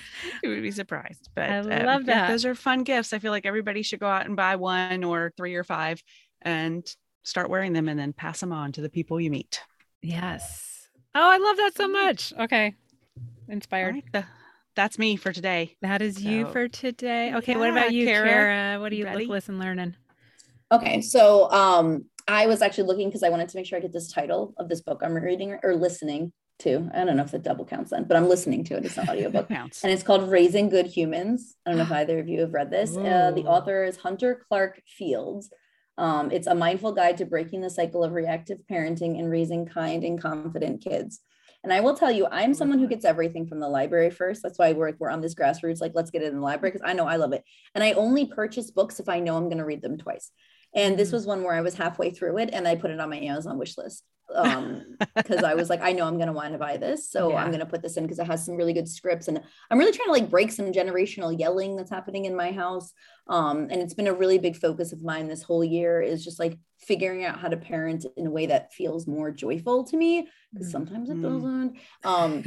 [0.44, 1.28] I would be surprised.
[1.34, 2.28] But I um, love that.
[2.28, 3.12] Those are fun gifts.
[3.12, 6.02] I feel like everybody should go out and buy one or three or five
[6.40, 6.86] and
[7.24, 9.60] start wearing them and then pass them on to the people you meet.
[10.02, 10.88] Yes.
[11.14, 12.32] Oh, I love that so much.
[12.38, 12.74] Okay
[13.52, 14.02] inspired.
[14.12, 14.24] Right.
[14.74, 15.76] That's me for today.
[15.82, 17.34] That is so, you for today.
[17.34, 18.28] Okay, yeah, what about you, Kara?
[18.28, 18.80] Kara?
[18.80, 19.26] What do you Ready?
[19.26, 19.96] look, listen, learning?
[20.72, 23.92] Okay, so um, I was actually looking because I wanted to make sure I get
[23.92, 26.90] this title of this book I'm reading or listening to.
[26.94, 28.86] I don't know if the double counts then, but I'm listening to it.
[28.86, 29.48] It's an audiobook.
[29.48, 29.84] Counts.
[29.84, 31.56] and it's called Raising Good Humans.
[31.66, 32.96] I don't know if either of you have read this.
[32.96, 35.50] Uh, the author is Hunter Clarke-Fields.
[35.98, 40.04] Um, it's a mindful guide to breaking the cycle of reactive parenting and raising kind
[40.04, 41.20] and confident kids.
[41.64, 44.42] And I will tell you, I'm oh someone who gets everything from the library first.
[44.42, 46.88] That's why we're, we're on this grassroots, like, let's get it in the library because
[46.88, 47.44] I know I love it.
[47.74, 50.30] And I only purchase books if I know I'm going to read them twice.
[50.74, 51.12] And this Mhm.
[51.12, 53.58] was one where I was halfway through it and I put it on my Amazon
[53.58, 54.04] wish list
[54.34, 54.82] um
[55.16, 57.10] because I was like, I know I'm gonna want to buy this.
[57.10, 59.78] So I'm gonna put this in because it has some really good scripts and I'm
[59.78, 62.92] really trying to like break some generational yelling that's happening in my house.
[63.28, 66.38] Um, and it's been a really big focus of mine this whole year is just
[66.40, 70.28] like figuring out how to parent in a way that feels more joyful to me
[70.52, 71.22] because sometimes it Mm.
[71.22, 71.76] doesn't.
[72.04, 72.44] Um,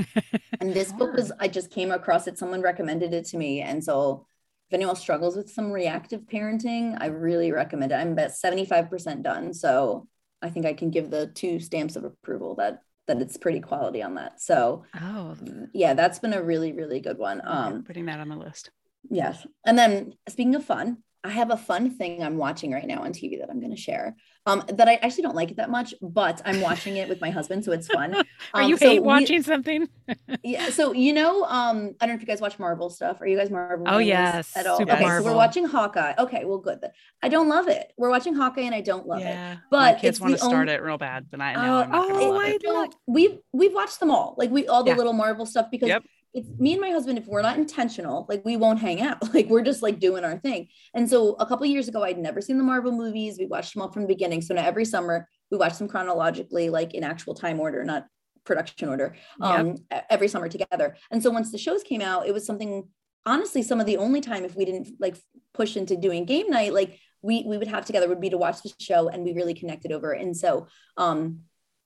[0.59, 2.38] and this book was I just came across it.
[2.38, 4.26] Someone recommended it to me, and so
[4.70, 7.95] if anyone struggles with some reactive parenting, I really recommend it.
[7.95, 9.53] I'm about 75% done.
[9.53, 10.07] So
[10.41, 14.01] I think I can give the two stamps of approval that that it's pretty quality
[14.01, 14.41] on that.
[14.41, 15.36] So oh,
[15.74, 17.39] yeah, that's been a really, really good one.
[17.43, 18.72] Um, putting that on the list.
[19.09, 19.45] yes.
[19.63, 23.13] And then speaking of fun, I have a fun thing I'm watching right now on
[23.13, 24.16] TV that I'm going to share.
[24.48, 27.32] Um, that I actually don't like it that much, but I'm watching it with my
[27.32, 28.14] husband, so it's fun.
[28.54, 29.89] are Um, you so hate we- watching something?
[30.43, 30.70] yeah.
[30.70, 33.22] So you know, um, I don't know if you guys watch Marvel stuff.
[33.22, 33.88] Are you guys Marvel?
[33.89, 34.78] Oh, yes, at all?
[34.78, 36.14] super okay, so we're watching Hawkeye.
[36.20, 36.80] Okay, well, good.
[37.24, 37.91] I don't love it.
[37.98, 39.24] We're watching Hawkeye, and I don't love it.
[39.24, 41.82] yeah, but my kids it's want to start it real bad, but I know Oh,
[41.82, 42.64] I'm not oh, I it.
[42.66, 44.36] love- We've we've watched them all.
[44.38, 44.98] Like we all the Yeah.
[44.98, 46.04] little Marvel stuff because Yep.
[46.36, 47.17] It's me and my husband.
[47.17, 49.17] If we're not intentional, like we won't hang out.
[49.33, 50.67] Like we're just like doing our thing.
[50.93, 53.38] And so a couple years ago, I'd never seen the Marvel movies.
[53.39, 54.41] We watched them all from the beginning.
[54.41, 58.05] So now every summer we watch them chronologically, like in actual time order, not
[58.43, 59.15] production order.
[59.41, 60.97] Um, e- every summer together.
[61.09, 62.89] And so once the shows came out, it was something.
[63.25, 65.17] Honestly, some of the only time if we didn't like
[65.53, 68.61] push into doing game night, like we we would have together would be to watch
[68.61, 70.13] the show, and we really connected over.
[70.13, 70.21] it.
[70.21, 70.67] And so
[70.97, 71.39] um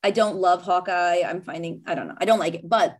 [0.03, 1.21] I don't love Hawkeye.
[1.25, 2.97] I'm finding, I don't know, I don't like it, but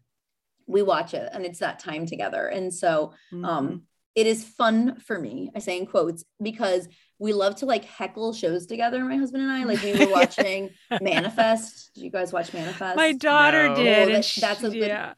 [0.70, 2.46] we watch it and it's that time together.
[2.48, 3.46] And so Mhm.
[3.46, 3.84] um
[4.16, 6.88] it is fun for me, I say in quotes, because
[7.20, 9.64] we love to like heckle shows together, my husband and I.
[9.64, 10.70] Like we were watching
[11.02, 11.92] Manifest.
[11.96, 12.96] Did you guys watch Manifest?
[12.96, 13.76] My daughter No.
[13.76, 14.10] did.
[14.10, 15.14] Oh, that- that's a good- yeah.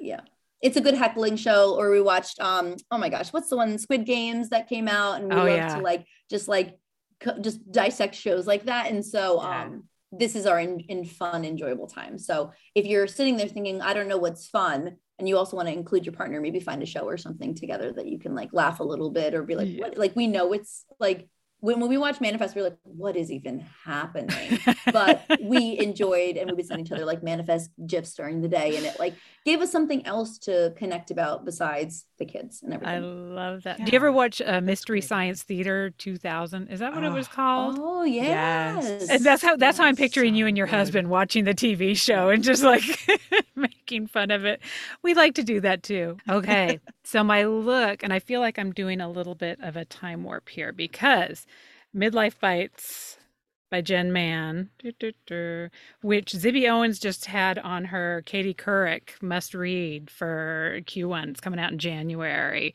[0.00, 0.20] yeah.
[0.60, 1.74] It's a good heckling show.
[1.78, 5.20] Or we watched um, oh my gosh, what's the one Squid Games that came out?
[5.20, 5.76] And we Oh, love yeah.
[5.76, 6.78] to like just like
[7.20, 8.90] co- just dissect shows like that.
[8.90, 9.62] And so Yeah.
[9.64, 12.18] um this is our in, in fun, enjoyable time.
[12.18, 15.68] So if you're sitting there thinking, I don't know what's fun, and you also want
[15.68, 18.50] to include your partner, maybe find a show or something together that you can like
[18.52, 19.80] laugh a little bit or be like, Yeah.
[19.80, 19.98] what?
[19.98, 21.28] Like we know it's like
[21.60, 24.58] when, when we watch Manifest, we're like, what is even happening?
[24.92, 28.76] but we enjoyed and we would send each other like manifest gifs during the day
[28.76, 32.94] and it like gave us something else to connect about besides the kids and everything.
[32.94, 33.78] I love that.
[33.84, 35.00] Do you ever watch uh, Mystery.
[35.00, 36.68] Science Theater 2000?
[36.68, 37.34] Is that what it was Oh.
[37.34, 37.76] called?
[37.78, 39.08] oh yes, Yes.
[39.10, 42.28] And that's how that's how I'm picturing you and your husband watching the TV show
[42.30, 42.82] and just like
[43.56, 44.60] making fun of it.
[45.02, 46.16] We like to do that too.
[46.28, 46.78] Okay.
[47.08, 50.24] So my look, and I feel like I'm doing a little bit of a time
[50.24, 51.46] warp here because
[51.96, 53.16] Midlife Bites
[53.70, 60.80] by Jen Mann, which Zibby Owens just had on her Katie Couric must read for
[60.82, 61.30] Q1.
[61.30, 62.74] It's coming out in January.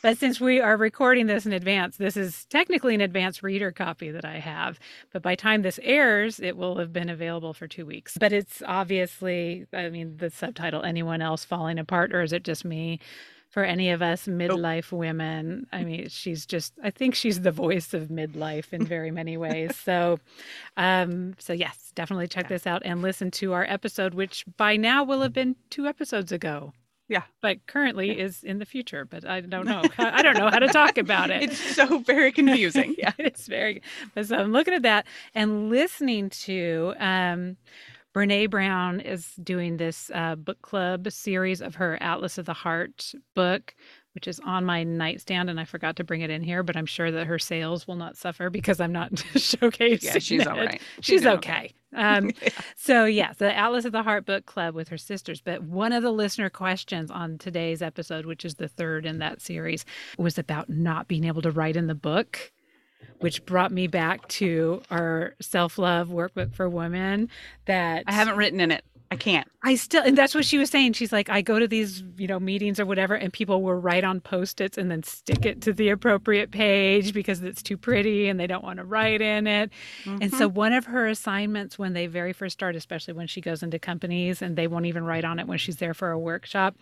[0.00, 4.12] But since we are recording this in advance, this is technically an advanced reader copy
[4.12, 4.78] that I have.
[5.12, 8.16] But by time this airs, it will have been available for two weeks.
[8.16, 12.64] But it's obviously, I mean, the subtitle, Anyone Else Falling Apart, or is it just
[12.64, 13.00] me?
[13.50, 17.92] For any of us midlife women, I mean, she's just, I think she's the voice
[17.92, 19.76] of midlife in very many ways.
[19.76, 20.20] So,
[20.76, 22.48] um, so yes, definitely check Yeah.
[22.56, 26.30] this out and listen to our episode, which by now will have been two episodes
[26.30, 26.72] ago
[27.08, 27.24] Yeah.
[27.40, 29.04] but currently is in the future.
[29.04, 29.82] But I don't know.
[29.98, 31.42] I don't know how to talk about it.
[31.42, 32.94] It's so very confusing.
[32.98, 33.12] Yeah.
[33.18, 33.82] it's very.
[34.14, 36.94] But so I'm looking at that and listening to.
[37.00, 37.56] Um,
[38.14, 43.12] Brene Brown is doing this uh, book club series of her Atlas of the Heart
[43.34, 43.74] book,
[44.14, 46.62] which is on my nightstand, and I forgot to bring it in here.
[46.64, 50.02] But I'm sure that her sales will not suffer because I'm not showcasing.
[50.02, 50.46] Yeah, she's it.
[50.48, 50.80] all right.
[51.00, 51.72] She's okay.
[51.94, 52.30] Um,
[52.76, 55.40] so yeah, the Atlas of the Heart book club with her sisters.
[55.40, 59.40] But one of the listener questions on today's episode, which is the third in that
[59.40, 59.84] series,
[60.18, 62.52] was about not being able to write in the book,
[63.18, 67.28] which brought me back to our self-love workbook for women
[67.66, 68.84] that I haven't written in it.
[69.12, 69.48] I can't.
[69.64, 70.92] I still, and that's what she was saying.
[70.92, 74.04] She's like, I go to these, you know, meetings or whatever, and people will write
[74.04, 78.38] on post-its and then stick it to the appropriate page because it's too pretty and
[78.38, 79.70] they don't want to write in it.
[80.06, 83.64] And so one of her assignments when they very first start, especially when she goes
[83.64, 86.76] into companies and they won't even write on it when she's there for a workshop,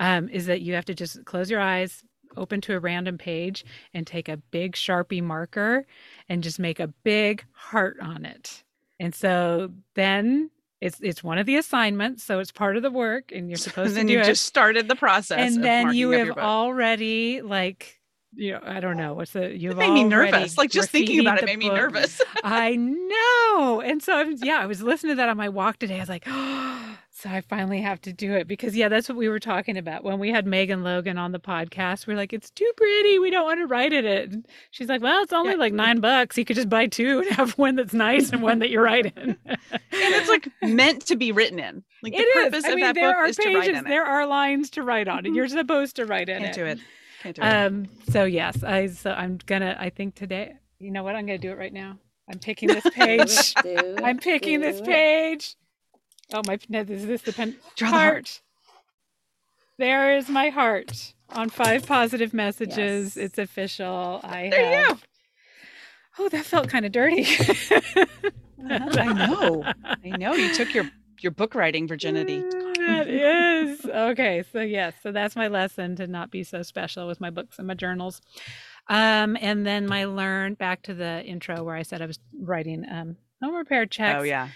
[0.00, 2.02] um, is that you have to just close your eyes,
[2.36, 3.64] open to a random page
[3.94, 5.86] and take a big Sharpie marker
[6.28, 8.62] and just make a big heart on it.
[8.98, 10.50] And so then
[10.80, 13.94] it's it's one of the assignments, so it's part of the work, and you're supposed
[13.94, 14.26] then to do you it.
[14.26, 15.38] just started the process.
[15.38, 17.98] and then you have already like
[18.34, 20.58] you know I don't know what's the you made me nervous.
[20.58, 22.20] Like just thinking about it made the me nervous.
[22.44, 23.80] I know.
[23.80, 25.96] And so I'm yeah, I was listening to that on my walk today.
[25.96, 26.85] I was like, oh,
[27.18, 30.04] so I finally have to do it because yeah, that's what we were talking about
[30.04, 32.06] when we had Megan Logan on the podcast.
[32.06, 33.18] We're like, it's too pretty.
[33.18, 34.30] We don't want to write in it.
[34.32, 35.58] And she's like, well, it's only Yeah.
[35.58, 36.36] like nine bucks.
[36.36, 39.06] You could just buy two and have one that's nice and one that you write
[39.16, 39.36] in.
[39.46, 39.58] and
[39.90, 41.82] it's like meant to be written in.
[42.02, 42.44] Like the It is.
[42.44, 43.88] purpose I of mean, that there book are is to write pages, in it.
[43.88, 45.30] there are lines to write on it.
[45.30, 45.36] Mhm.
[45.36, 46.60] You're supposed to write in Can't it.
[46.60, 46.78] do it.
[47.22, 47.44] Can't do it.
[47.46, 47.86] Um.
[48.10, 48.88] So yes, I.
[48.88, 49.74] So I'm gonna.
[49.80, 50.52] I think today.
[50.78, 51.16] You know what?
[51.16, 51.98] I'm gonna do it right now.
[52.30, 53.54] I'm picking this Do page.
[53.64, 54.84] it, do I'm picking this it.
[54.84, 55.54] page.
[56.32, 56.58] Oh my!
[56.68, 57.56] no, Is this the pen?
[57.76, 58.04] Draw the heart.
[58.14, 58.40] heart.
[59.78, 63.16] There is my heart on five positive messages.
[63.16, 63.24] Yes.
[63.24, 64.20] It's official.
[64.24, 65.04] I There you have.
[66.18, 67.26] Oh, that felt kind of dirty.
[68.68, 69.64] I know.
[69.84, 72.42] I know you took your your book writing virginity.
[72.86, 74.44] That is okay.
[74.52, 77.66] So yes, so that's my lesson to not be so special with my books and
[77.66, 78.20] my journals.
[78.86, 82.84] Um, and then my learn back to the intro where I said I was writing
[82.88, 84.20] um home repair checks.
[84.20, 84.50] Oh yeah.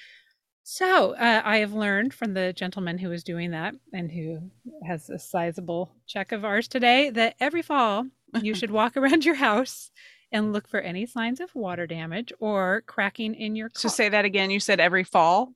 [0.73, 4.39] So uh, I have learned from the gentleman who was doing that and who
[4.87, 8.07] has a sizable check of ours today that every fall
[8.41, 9.91] you should walk around your house
[10.31, 13.81] and look for any signs of water damage or cracking in your car.
[13.81, 14.53] So say that again.
[14.53, 15.55] You said every fall.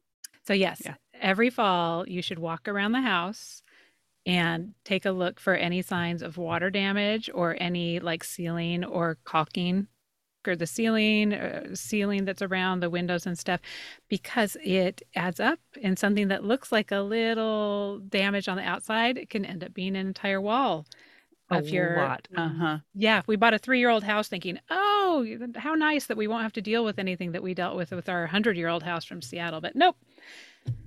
[0.49, 0.95] So yes, Yeah.
[1.21, 3.63] every fall you should walk around the house
[4.27, 9.19] and take a look for any signs of water damage or any like ceiling or
[9.23, 9.87] caulking
[10.47, 13.61] or the ceiling uh, ceiling that's around the windows and stuff
[14.09, 19.17] because it adds up and something that looks like a little damage on the outside
[19.17, 20.87] it can end up being an entire wall
[21.51, 22.29] of your lot.
[22.35, 22.79] Uh huh.
[22.95, 25.27] yeah, we bought a three-year-old house thinking, "Oh,
[25.57, 28.09] how nice that we won't have to deal with anything that we dealt with with
[28.09, 29.97] our hundred-year-old house from Seattle." But nope,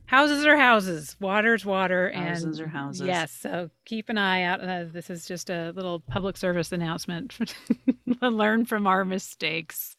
[0.05, 3.07] houses are houses, water's water, Houses and are houses.
[3.07, 4.61] Yes, so keep an eye out.
[4.61, 7.37] Uh, this is just a little public service announcement.
[8.21, 9.95] Learn from our mistakes.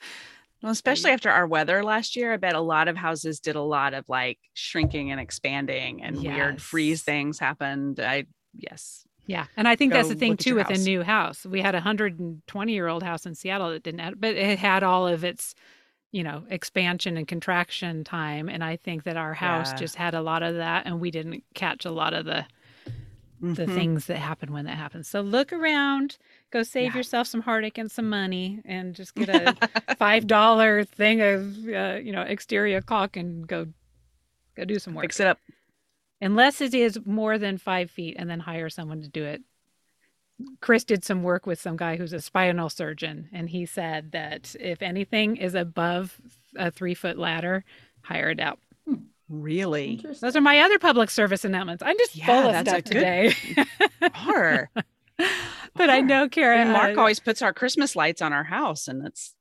[0.62, 3.62] Well, especially after our weather last year, I bet a lot of houses did a
[3.62, 8.00] lot of like shrinking and expanding, and weird freeze things happened.
[8.00, 8.26] I
[8.56, 9.04] yes.
[9.26, 11.44] Yeah, and I think that's the thing too with a new house.
[11.44, 14.82] We had a hundred and twenty-year-old house in Seattle that didn't have, but it had
[14.82, 15.54] all of its,
[16.12, 18.48] you know, expansion and contraction time.
[18.48, 19.78] And I think that our house Yeah.
[19.78, 22.46] just had a lot of that, and we didn't catch a lot of the
[23.40, 23.74] the Mhm.
[23.74, 25.06] things that happen when that happens.
[25.06, 26.18] So look around,
[26.50, 26.98] go save Yeah.
[26.98, 29.54] yourself some heartache and some money, and just get a
[29.96, 33.66] five dollar thing of uh, you know exterior caulk and go
[34.56, 35.04] go do some work.
[35.04, 35.38] Fix it up.
[36.20, 39.42] Unless it is more than five feet, and then hire someone to do it.
[40.60, 44.54] Chris did some work with some guy who's a spinal surgeon, and he said that
[44.60, 46.20] if anything is above
[46.56, 47.64] a three foot ladder,
[48.02, 48.58] hire it out.
[49.28, 50.02] Really?
[50.20, 51.82] Those are my other public service announcements.
[51.84, 53.34] I'm just Yeah, full of stuff today.
[54.26, 54.70] Are.
[55.74, 56.60] but I know, Karen.
[56.60, 59.37] And Mark uh, always puts our Christmas lights on our house, and it's it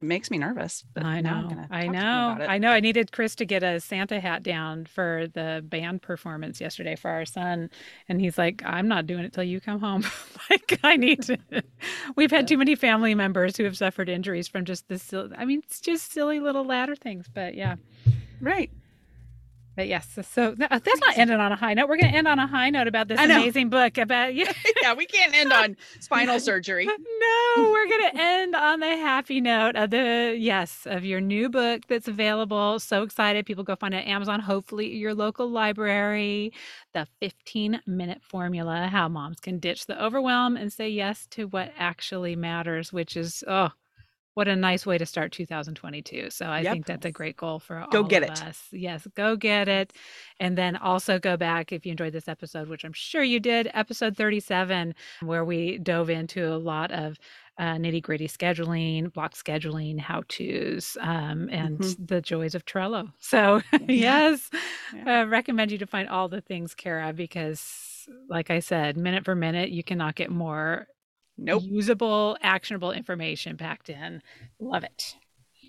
[0.00, 0.84] makes me nervous.
[0.96, 1.30] I know.
[1.30, 2.36] I talk to him know.
[2.46, 2.70] I know.
[2.70, 7.10] I needed Chris to get a Santa hat down for the band performance yesterday for
[7.10, 7.70] our son.
[8.08, 10.04] And he's like, I'm not doing it till you come home.
[10.50, 11.38] like, I need to.
[12.16, 15.12] We've had too many family members who have suffered injuries from just this.
[15.12, 17.26] I mean, it's just silly little ladder things.
[17.32, 17.76] But yeah.
[18.40, 18.70] Right.
[19.80, 20.06] But yes.
[20.14, 21.88] So, so th- uh, that's not ending on a high note.
[21.88, 24.52] We're going to end on a high note about this amazing book about, yeah.
[24.82, 26.86] yeah, we can't end on spinal surgery.
[27.56, 31.48] No, we're going to end on the happy note of the yes of your new
[31.48, 32.78] book that's available.
[32.78, 33.46] So excited!
[33.46, 34.40] People go find it at Amazon.
[34.40, 36.52] Hopefully, your local library.
[36.92, 41.72] The 15 minute formula: How moms can ditch the overwhelm and say yes to what
[41.78, 42.92] actually matters.
[42.92, 43.70] Which is oh,
[44.34, 46.30] what a nice way to start 2022.
[46.30, 46.64] So I Yep.
[46.64, 48.30] think that's a great goal for Go all get of it.
[48.30, 48.68] us.
[48.72, 49.92] Yes, go get it.
[50.38, 53.70] And then also go back if you enjoyed this episode, which I'm sure you did,
[53.74, 57.18] episode 37, where we dove into a lot of
[57.58, 61.96] uh, nitty gritty scheduling, block scheduling, how to's, um, and Mhm.
[61.98, 63.12] the joys of Trello.
[63.20, 64.50] So, yes,
[64.90, 65.06] Yeah.
[65.06, 69.34] uh, recommend you to find all the things, Kara, because like I said, minute for
[69.34, 70.86] minute, you cannot get more
[71.40, 71.62] Nope.
[71.64, 74.22] usable, actionable information packed in.
[74.58, 75.16] Love it.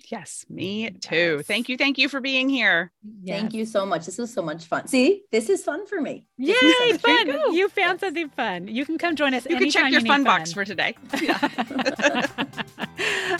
[0.08, 1.36] Yes, me too.
[1.38, 1.46] Yes.
[1.46, 1.78] Thank you.
[1.78, 2.92] Thank you for being here.
[3.26, 4.04] Thank you so much.
[4.04, 4.86] This was so much fun.
[4.86, 6.26] See, this is fun for me.
[6.36, 7.26] Yay, This is you fun.
[7.54, 8.00] You found Yes.
[8.00, 8.68] something fun.
[8.68, 10.96] You can come join us You can check your you fun need box for today.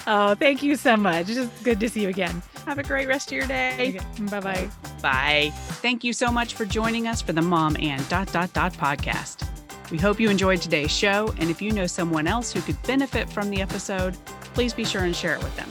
[0.07, 1.29] oh, thank you so much.
[1.29, 2.43] It's just good to see you again.
[2.65, 4.01] Have a great rest of your day.
[4.31, 4.69] Bye bye.
[5.03, 5.51] Bye.
[5.83, 9.47] Thank you so much for joining us for the Mom and Dot Dot Dot podcast.
[9.93, 13.29] We hope you enjoyed today's show, and if you know someone else who could benefit
[13.29, 14.17] from the episode,
[14.55, 15.69] please be sure and share it with them.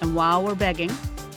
[0.00, 0.88] And while we're begging,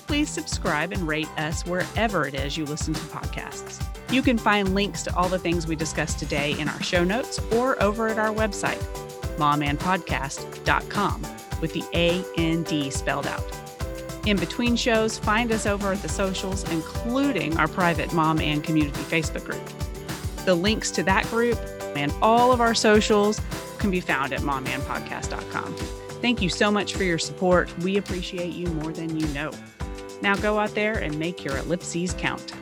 [0.08, 3.84] please subscribe and rate us wherever it is you listen to podcasts.
[4.14, 7.38] You can find links to all the things we discussed today in our show notes
[7.52, 8.82] or over at our website,
[9.36, 11.22] momandpodcast.com,
[11.60, 13.44] with the A and D spelled out.
[14.26, 19.02] In between shows, find us over at the socials, including our private Mom and Community
[19.02, 20.46] Facebook group.
[20.46, 21.60] The links to that group
[21.96, 23.40] and all of our socials
[23.78, 25.76] can be found at momandpodcast.com.
[26.22, 27.76] Thank you so much for your support.
[27.80, 29.52] We appreciate you more than you know.
[30.22, 32.54] Now go out there and make your ellipses count.